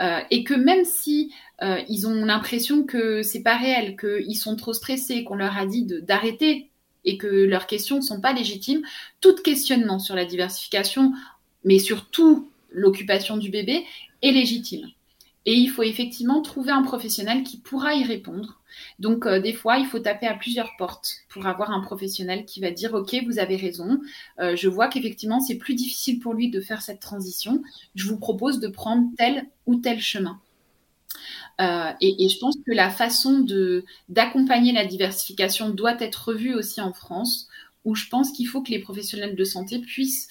[0.00, 1.32] Euh, et que même si
[1.62, 5.66] euh, ils ont l'impression que c'est pas réel, qu'ils sont trop stressés, qu'on leur a
[5.66, 6.70] dit d'arrêter
[7.04, 8.82] et que leurs questions ne sont pas légitimes,
[9.20, 11.12] tout questionnement sur la diversification,
[11.64, 13.84] mais surtout l'occupation du bébé,
[14.22, 14.88] est légitime.
[15.48, 18.60] Et il faut effectivement trouver un professionnel qui pourra y répondre.
[18.98, 22.60] Donc, euh, des fois, il faut taper à plusieurs portes pour avoir un professionnel qui
[22.60, 23.98] va dire, OK, vous avez raison,
[24.40, 27.62] euh, je vois qu'effectivement, c'est plus difficile pour lui de faire cette transition.
[27.94, 30.38] Je vous propose de prendre tel ou tel chemin.
[31.62, 33.46] Euh, et, je pense que la façon
[34.10, 37.48] d'accompagner la diversification doit être revue aussi en France,
[37.86, 40.28] où je pense qu'il faut que les professionnels de santé puissent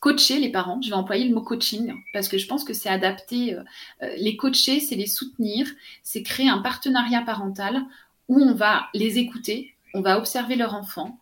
[0.00, 0.80] coacher les parents.
[0.82, 3.54] Je vais employer le mot coaching parce que je pense que c'est adapté.
[3.54, 3.62] Euh,
[4.02, 5.66] euh, les coacher, c'est les soutenir,
[6.02, 7.82] c'est créer un partenariat parental
[8.28, 11.18] où on va les écouter, on va observer leur enfant,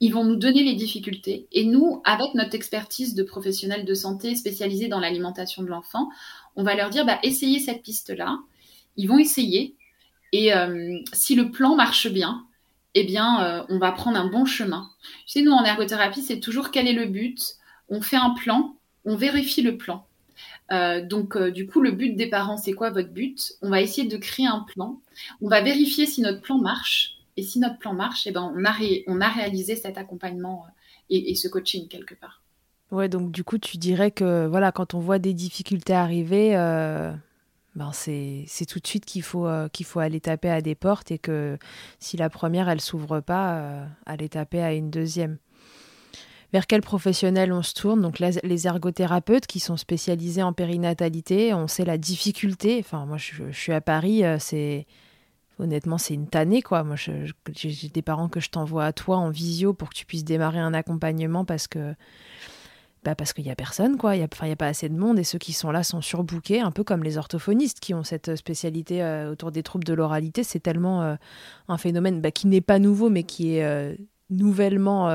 [0.00, 4.34] ils vont nous donner les difficultés et nous, avec notre expertise de professionnels de santé
[4.34, 6.08] spécialisés dans l'alimentation de l'enfant,
[6.56, 8.38] on va leur dire bah, essayez cette piste-là.
[8.96, 9.76] Ils vont essayer
[10.32, 12.44] et euh, si le plan marche bien,
[12.94, 14.90] eh bien, on va prendre un bon chemin.
[15.26, 17.56] Tu sais, nous, en ergothérapie, c'est toujours quel est le but,
[17.92, 18.74] on fait un plan,
[19.04, 20.06] on vérifie le plan.
[20.72, 23.52] Euh, donc, euh, du coup, le but des parents, c'est quoi votre but?
[23.60, 24.98] On va essayer de créer un plan.
[25.42, 27.18] On va vérifier si notre plan marche.
[27.36, 28.52] Et si notre plan marche, eh ben,
[29.06, 30.70] on, a réalisé cet accompagnement euh,
[31.10, 32.42] et, ce coaching quelque part.
[32.90, 36.52] Ouais, donc du coup, tu dirais que voilà, quand on voit des difficultés arriver,
[37.74, 41.18] ben c'est tout de suite qu'il faut, qu'il faut aller taper à des portes et
[41.18, 41.56] que
[42.00, 45.38] si la première, elle s'ouvre pas, aller taper à une deuxième
[46.52, 48.02] vers quel professionnel on se tourne?
[48.02, 52.78] Donc les ergothérapeutes qui sont spécialisés en périnatalité, on sait la difficulté.
[52.80, 54.86] Enfin, moi, je, suis à Paris, euh, c'est
[55.58, 56.84] honnêtement, c'est une tannée, quoi.
[56.84, 60.24] Moi, j'ai des parents que je t'envoie à toi en visio pour que tu puisses
[60.24, 61.94] démarrer un accompagnement parce que
[63.04, 64.14] bah parce qu'il n'y a personne, quoi.
[64.14, 66.70] Il n'y a, pas assez de monde et ceux qui sont là sont surbookés, un
[66.70, 70.44] peu comme les orthophonistes qui ont cette spécialité euh, autour des troubles de l'oralité.
[70.44, 71.16] C'est tellement euh,
[71.66, 73.98] un phénomène bah, qui n'est pas nouveau, mais qui est
[74.30, 75.08] nouvellement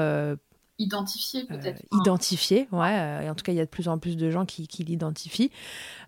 [0.80, 1.82] identifié peut-être.
[1.94, 3.00] Euh, identifié, ouais.
[3.00, 4.68] Euh, et en tout cas, il y a de plus en plus de gens qui,
[4.68, 5.52] qui l'identifient.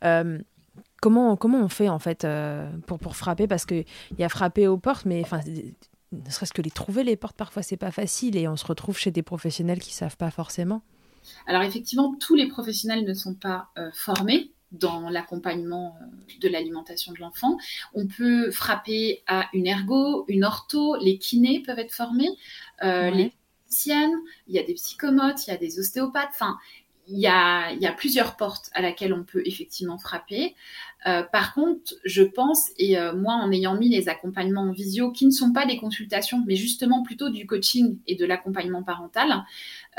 [0.03, 0.38] Euh,
[1.01, 2.28] comment, comment on fait en fait
[2.86, 3.47] pour, pour frapper?
[3.47, 3.86] Parce qu'il
[4.17, 5.39] y a frapper aux portes, mais enfin,
[6.11, 8.97] ne serait-ce que les trouver les portes, parfois c'est pas facile et on se retrouve
[8.97, 10.82] chez des professionnels qui savent pas forcément.
[11.47, 15.97] Alors effectivement, tous les professionnels ne sont pas formés dans l'accompagnement
[16.39, 17.57] de l'alimentation de l'enfant.
[17.93, 22.30] On peut frapper à une ergo, une ortho, les kinés peuvent être formés,
[22.82, 23.34] les
[23.86, 26.30] il y a des psychomotes, il y a des ostéopathes.
[26.32, 26.57] Enfin,
[27.11, 30.55] il y a, plusieurs portes à laquelle on peut effectivement frapper.
[31.07, 35.11] Euh, par contre, je pense, et euh, moi en ayant mis les accompagnements en visio,
[35.11, 39.43] qui ne sont pas des consultations, mais justement plutôt du coaching et de l'accompagnement parental,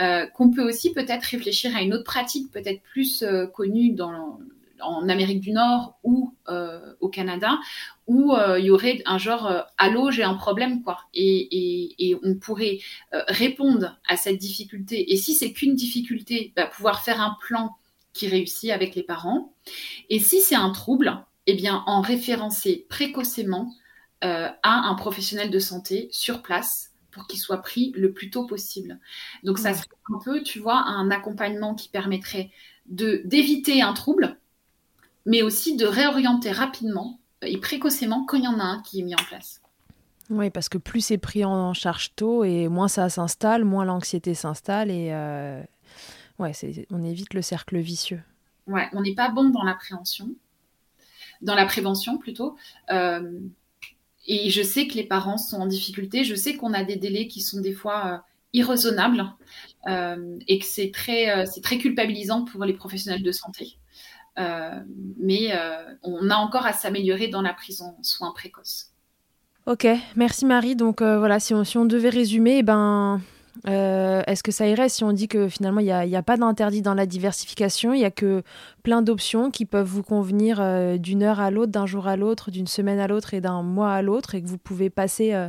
[0.00, 4.38] euh, qu'on peut aussi peut-être réfléchir à une autre pratique, peut-être plus connue dans,
[4.82, 7.58] en Amérique du Nord ou euh, au Canada,
[8.06, 10.98] où euh, il y aurait un genre euh, allô j'ai un problème quoi.
[11.14, 12.78] Et, et, et on pourrait
[13.14, 15.12] euh, répondre à cette difficulté.
[15.12, 17.76] Et si c'est qu'une difficulté bah, pouvoir faire un plan
[18.12, 19.54] qui réussit avec les parents.
[20.08, 23.72] Et si c'est un trouble eh bien en référencer précocement
[24.22, 28.98] à un professionnel de santé sur place pour qu'il soit pris le plus tôt possible.
[29.44, 32.50] Donc ça serait un peu tu vois un accompagnement qui permettrait
[32.86, 34.39] de d'éviter un trouble
[35.26, 39.02] mais aussi de réorienter rapidement et précocement quand il y en a un qui est
[39.02, 39.60] mis en place.
[40.30, 44.34] Oui, parce que plus c'est pris en charge tôt et moins ça s'installe, moins l'anxiété
[44.34, 45.60] s'installe et euh,
[46.38, 46.52] ouais,
[46.90, 48.22] on évite le cercle vicieux.
[48.68, 50.28] Ouais, on n'est pas bon dans l'appréhension,
[51.42, 52.56] dans la prévention plutôt.
[52.92, 53.40] Euh,
[54.26, 56.22] et je sais que les parents sont en difficulté.
[56.22, 58.18] Je sais qu'on a des délais qui sont des fois euh,
[58.52, 59.24] irraisonnables
[60.46, 63.79] et que c'est très, c'est très culpabilisant pour les professionnels de santé.
[64.38, 64.80] Euh,
[65.18, 68.90] mais euh, on a encore à s'améliorer dans la prise en soins précoces.
[69.66, 70.76] Ok, merci Marie.
[70.76, 73.20] Donc euh, voilà, si on, devait résumer, eh ben,
[73.66, 76.80] est-ce que ça irait si on dit que finalement il n'y a, a, pas d'interdit
[76.80, 78.42] dans la diversification, il n'y a que
[78.82, 80.62] plein d'options qui peuvent vous convenir
[80.98, 83.92] d'une heure à l'autre, d'un jour à l'autre, d'une semaine à l'autre et d'un mois
[83.92, 85.48] à l'autre, et que vous pouvez passer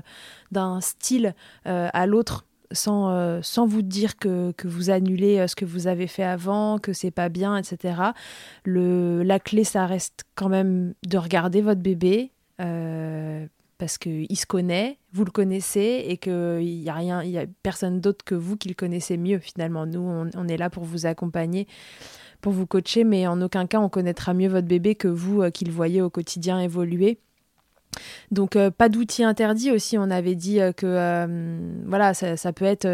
[0.51, 2.45] d'un style à l'autre?
[2.73, 6.23] Sans, euh, sans vous dire que, que vous annulez euh, ce que vous avez fait
[6.23, 8.01] avant, que c'est pas bien, etc.
[8.63, 13.45] Le, la clé, ça reste quand même de regarder votre bébé euh,
[13.77, 17.45] parce qu'il se connaît, vous le connaissez et qu'il n'y a rien, il y a
[17.63, 19.85] personne d'autre que vous qui le connaissez mieux finalement.
[19.85, 21.67] Nous, on, on, est là pour vous accompagner,
[22.41, 25.65] pour vous coacher, mais en aucun cas on connaîtra mieux votre bébé que vous qui
[25.65, 27.19] le voyez au quotidien évoluer.
[28.31, 29.97] Donc euh, pas d'outils interdits aussi.
[29.97, 32.87] On avait dit euh, que euh, voilà, ça, peut être,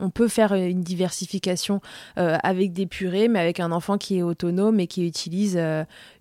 [0.00, 1.80] on peut faire une diversification
[2.16, 5.60] avec des purées, mais avec un enfant qui est autonome et qui utilise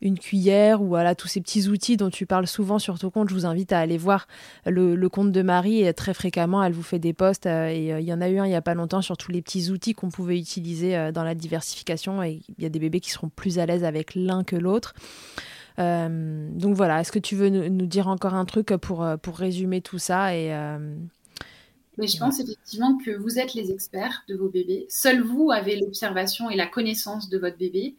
[0.02, 3.30] une cuillère ou voilà tous ces petits outils dont tu parles souvent sur ton compte.
[3.30, 4.28] Je vous invite à aller voir
[4.66, 8.06] le, le compte de Marie et très fréquemment elle vous fait des posts et il
[8.06, 9.94] y en a eu un il y a pas longtemps sur tous les petits outils
[9.94, 13.60] qu'on pouvait utiliser dans la diversification et il y a des bébés qui seront plus
[13.60, 14.94] à l'aise avec l'un que l'autre.
[15.80, 19.18] Euh, donc voilà, est-ce que tu veux nous, nous, dire encore un truc pour, euh,
[19.18, 20.96] pour résumer tout ça et, euh...
[21.98, 24.88] Mais je pense effectivement que vous êtes les experts de vos bébés.
[24.90, 27.96] Seul vous avez l'observation et la connaissance de votre bébé.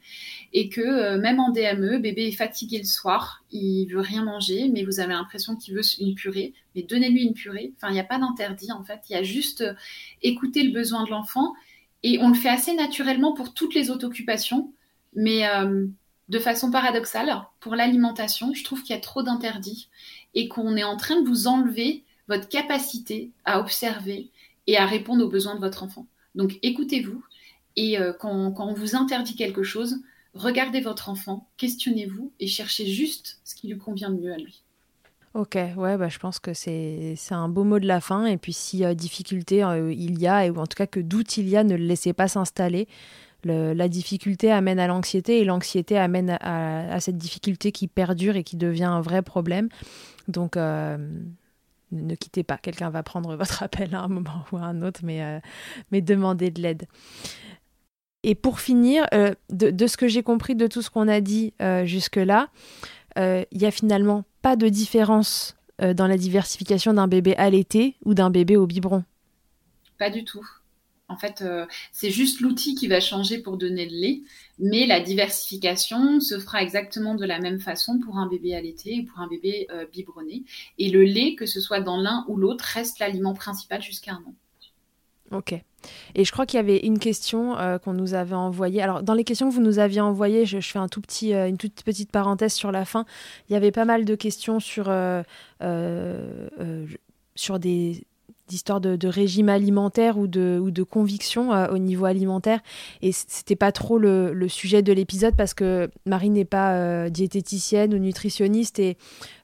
[0.52, 4.68] Et que euh, même en DME, bébé est fatigué le soir, il veut rien manger,
[4.68, 6.54] mais vous avez l'impression qu'il veut une purée.
[6.74, 7.72] Mais donnez-lui une purée.
[7.76, 9.00] Enfin, il n'y a pas d'interdit en fait.
[9.08, 9.74] Il y a juste euh,
[10.22, 11.54] écouter le besoin de l'enfant.
[12.02, 14.72] Et on le fait assez naturellement pour toutes les autres occupations.
[15.14, 15.86] Mais euh,
[16.28, 19.88] de façon paradoxale, pour l'alimentation, je trouve qu'il y a trop d'interdits
[20.34, 24.30] et qu'on est en train de vous enlever votre capacité à observer
[24.66, 26.06] et à répondre aux besoins de votre enfant.
[26.34, 27.22] Donc écoutez-vous
[27.76, 29.96] et euh, quand, on vous interdit quelque chose,
[30.32, 34.62] regardez votre enfant, questionnez-vous et cherchez juste ce qui lui convient le mieux à lui.
[35.34, 38.24] Ok, ouais, bah, je pense que c'est un beau mot de la fin.
[38.26, 41.48] Et puis si difficulté euh, il y a, ou en tout cas que doute il
[41.48, 42.88] y a, ne le laissez pas s'installer.
[43.44, 48.56] La difficulté amène à l'anxiété et l'anxiété amène à, cette difficulté qui perdure et qui
[48.56, 49.68] devient un vrai problème.
[50.28, 50.96] Donc, euh,
[51.92, 52.56] ne quittez pas.
[52.56, 55.40] Quelqu'un va prendre votre appel à un moment ou à un autre, mais, euh,
[55.90, 56.86] mais demandez de l'aide.
[58.22, 61.20] Et pour finir, euh, de, de, ce que j'ai compris de tout ce qu'on a
[61.20, 61.52] dit
[61.84, 62.48] jusque-là,
[63.16, 68.30] il n'y a finalement pas de différence dans la diversification d'un bébé allaité ou d'un
[68.30, 69.04] bébé au biberon.
[69.98, 70.44] Pas du tout.
[71.08, 74.22] En fait, euh, c'est juste l'outil qui va changer pour donner le lait,
[74.58, 79.02] mais la diversification se fera exactement de la même façon pour un bébé allaité et
[79.02, 80.44] pour un bébé euh, biberonné.
[80.78, 84.24] Et le lait, que ce soit dans l'un ou l'autre, reste l'aliment principal jusqu'à un
[84.26, 84.34] an.
[85.30, 85.52] Ok.
[86.14, 88.80] Et je crois qu'il y avait une question euh, qu'on nous avait envoyée.
[88.80, 91.58] Alors, dans les questions que vous nous aviez envoyées, je, fais un tout petit, une
[91.58, 93.04] toute petite parenthèse sur la fin.
[93.50, 94.90] Il y avait pas mal de questions sur,
[97.34, 98.06] sur des
[98.48, 102.60] d'histoire de, régime alimentaire ou de, ou de conviction euh, au niveau alimentaire.
[103.00, 107.94] Et c'était pas trop le, sujet de l'épisode parce que Marie n'est pas euh, diététicienne
[107.94, 108.78] ou nutritionniste.
[108.78, 108.98] Et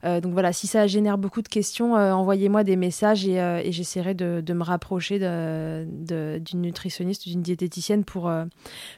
[0.05, 4.15] euh, donc voilà, si ça génère beaucoup de questions, envoyez-moi des messages et, et j'essaierai
[4.15, 8.31] de, de, me rapprocher d'une nutritionniste ou d'une diététicienne pour,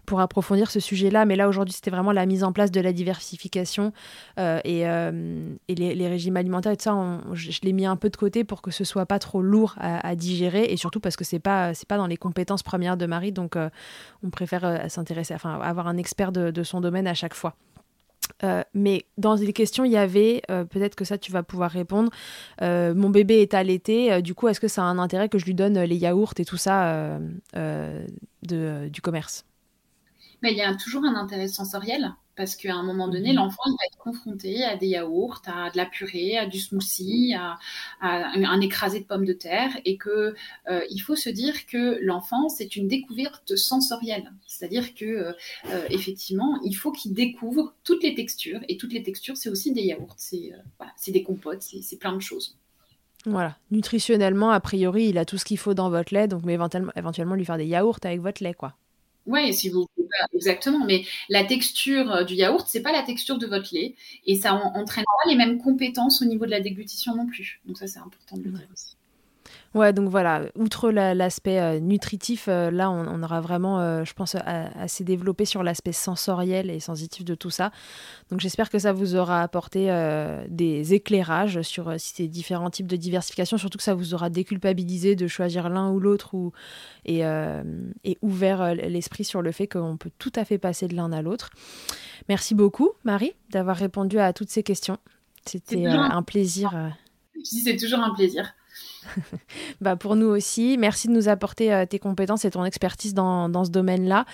[0.06, 1.24] pour approfondir ce sujet-là.
[1.24, 3.92] Mais là, aujourd'hui, c'était vraiment la mise en place de la diversification
[4.38, 7.20] et, et les, régimes alimentaires et ça.
[7.32, 9.91] Je l'ai mis un peu de côté pour que ce soit pas trop lourd à
[10.00, 13.06] à, digérer et surtout parce que c'est pas c'est pas dans les compétences premières de
[13.06, 13.56] Marie, donc
[14.22, 17.54] on préfère s'intéresser, enfin avoir un expert de, son domaine à chaque fois.
[18.74, 22.10] mais dans les questions, il y avait, peut-être que ça tu vas pouvoir répondre,
[22.60, 25.54] mon bébé est allaité, du coup est-ce que ça a un intérêt que je lui
[25.54, 27.18] donne les yaourts et tout ça
[27.54, 29.44] du commerce?
[30.42, 33.36] Mais il y a toujours un intérêt sensoriel parce qu'à un moment donné, mhm.
[33.36, 37.58] l'enfant va être confronté à des yaourts, à de la purée, à du smoothie, à,
[38.00, 40.34] un écrasé de pommes de terre, et que
[40.70, 45.32] euh, il faut se dire que l'enfant c'est une découverte sensorielle, c'est-à-dire que euh,
[45.70, 49.72] euh, effectivement, il faut qu'il découvre toutes les textures, et toutes les textures, c'est aussi
[49.72, 52.56] des yaourts, c'est voilà, des compotes, c'est plein de choses.
[53.24, 56.54] Voilà, nutritionnellement, a priori, il a tout ce qu'il faut dans votre lait, donc mais
[56.54, 58.74] éventuellement, éventuellement lui faire des yaourts avec votre lait, quoi.
[59.26, 59.86] Oui, si vous
[60.34, 60.84] exactement.
[60.84, 63.94] Mais la texture euh, du yaourt, c'est pas la texture de votre lait,
[64.26, 67.60] et ça entraîne pas les mêmes compétences au niveau de la déglutition non plus.
[67.66, 68.96] Donc ça, c'est important de le dire aussi.
[69.74, 74.34] Ouais, donc voilà, outre l'aspect euh, nutritif, euh, là, on, aura vraiment, euh, je pense,
[74.34, 77.70] assez développé sur l'aspect sensoriel et sensitif de tout ça.
[78.30, 79.86] Donc j'espère que ça vous aura apporté
[80.48, 85.26] des éclairages sur ces différents types de diversification, surtout que ça vous aura déculpabilisé de
[85.26, 86.52] choisir l'un ou l'autre ou,
[87.04, 87.20] et,
[88.04, 91.22] et ouvert l'esprit sur le fait qu'on peut tout à fait passer de l'un à
[91.22, 91.50] l'autre.
[92.28, 94.98] Merci beaucoup, Marie, d'avoir répondu à toutes ces questions.
[95.46, 96.92] C'était un plaisir.
[97.42, 98.54] C'est toujours un plaisir.
[99.80, 100.76] bah pour nous aussi.
[100.78, 104.24] Merci de nous apporter euh, tes compétences et ton expertise dans, dans ce domaine-là.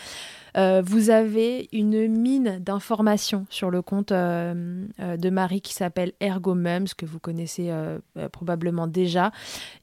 [0.56, 6.12] Euh, vous avez une mine d'informations sur le compte euh, euh, de Marie qui s'appelle
[6.20, 7.70] Ergo Mums, que vous connaissez
[8.32, 9.32] probablement déjà.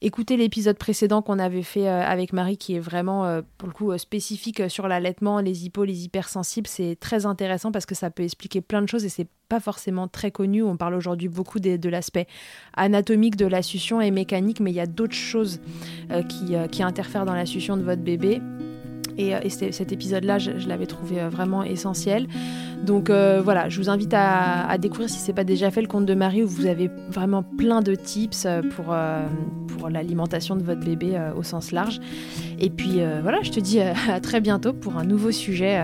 [0.00, 4.68] Écoutez l'épisode précédent qu'on avait fait avec Marie, qui est vraiment, pour le coup, spécifique
[4.68, 6.66] sur l'allaitement, les hippos, les hypersensibles.
[6.66, 10.08] C'est très intéressant parce que ça peut expliquer plein de choses et c'est pas forcément
[10.08, 10.62] très connu.
[10.62, 12.26] On parle aujourd'hui beaucoup de, de l'aspect
[12.74, 15.60] anatomique de la succion et mécanique, mais il y a d'autres choses
[16.28, 18.40] qui, qui interfèrent dans la succion de votre bébé.
[19.18, 22.26] Et, euh, cet épisode-là, je, l'avais trouvé euh, vraiment essentiel.
[22.84, 25.88] Donc euh, voilà, je vous invite à, découvrir si ce n'est pas déjà fait le
[25.88, 28.94] compte de Marie où vous avez vraiment plein de tips pour,
[29.68, 32.00] pour l'alimentation de votre bébé au sens large.
[32.58, 35.82] Et puis voilà, je te dis à très bientôt pour un nouveau sujet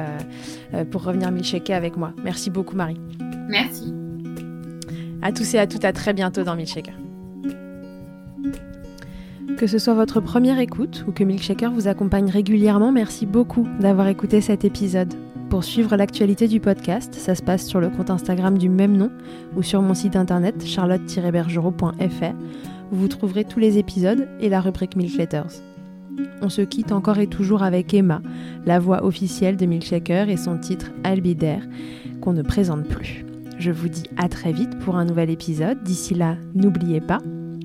[0.91, 2.13] pour revenir milkshaker avec moi.
[2.23, 3.01] Merci beaucoup Marie.
[3.49, 3.95] Merci.
[5.23, 6.95] À tous et à toutes, à très bientôt dans Milkshaker.
[9.57, 14.09] Que ce soit votre première écoute ou que Milkshaker vous accompagne régulièrement, merci beaucoup d'avoir
[14.09, 15.15] écouté cet épisode.
[15.51, 19.11] Pour suivre l'actualité du podcast, ça se passe sur le compte Instagram du même nom
[19.55, 22.35] ou sur mon site internet charlotte-bergerot.fr
[22.91, 25.63] où vous trouverez tous les épisodes et la rubrique Milk Letters.
[26.41, 28.21] On se quitte encore et toujours avec Emma,
[28.67, 31.67] la voix officielle de Milkshaker et son titre Albidaire,
[32.21, 33.25] qu'on ne présente plus.
[33.59, 35.83] Je vous dis à très vite pour un nouvel épisode.
[35.85, 37.21] D'ici là, n'oubliez pas,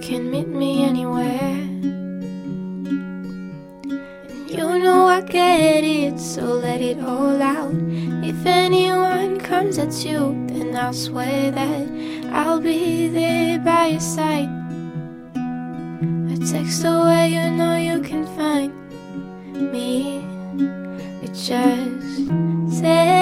[0.00, 1.58] can meet me anywhere.
[3.24, 7.74] And you know I get it, so let it all out.
[8.30, 11.88] If anyone comes at you, then I'll swear that
[12.32, 14.50] I'll be there by your side.
[16.32, 18.72] A text away, you know you can find
[19.72, 20.24] me.
[21.22, 22.28] It just
[22.80, 23.13] takes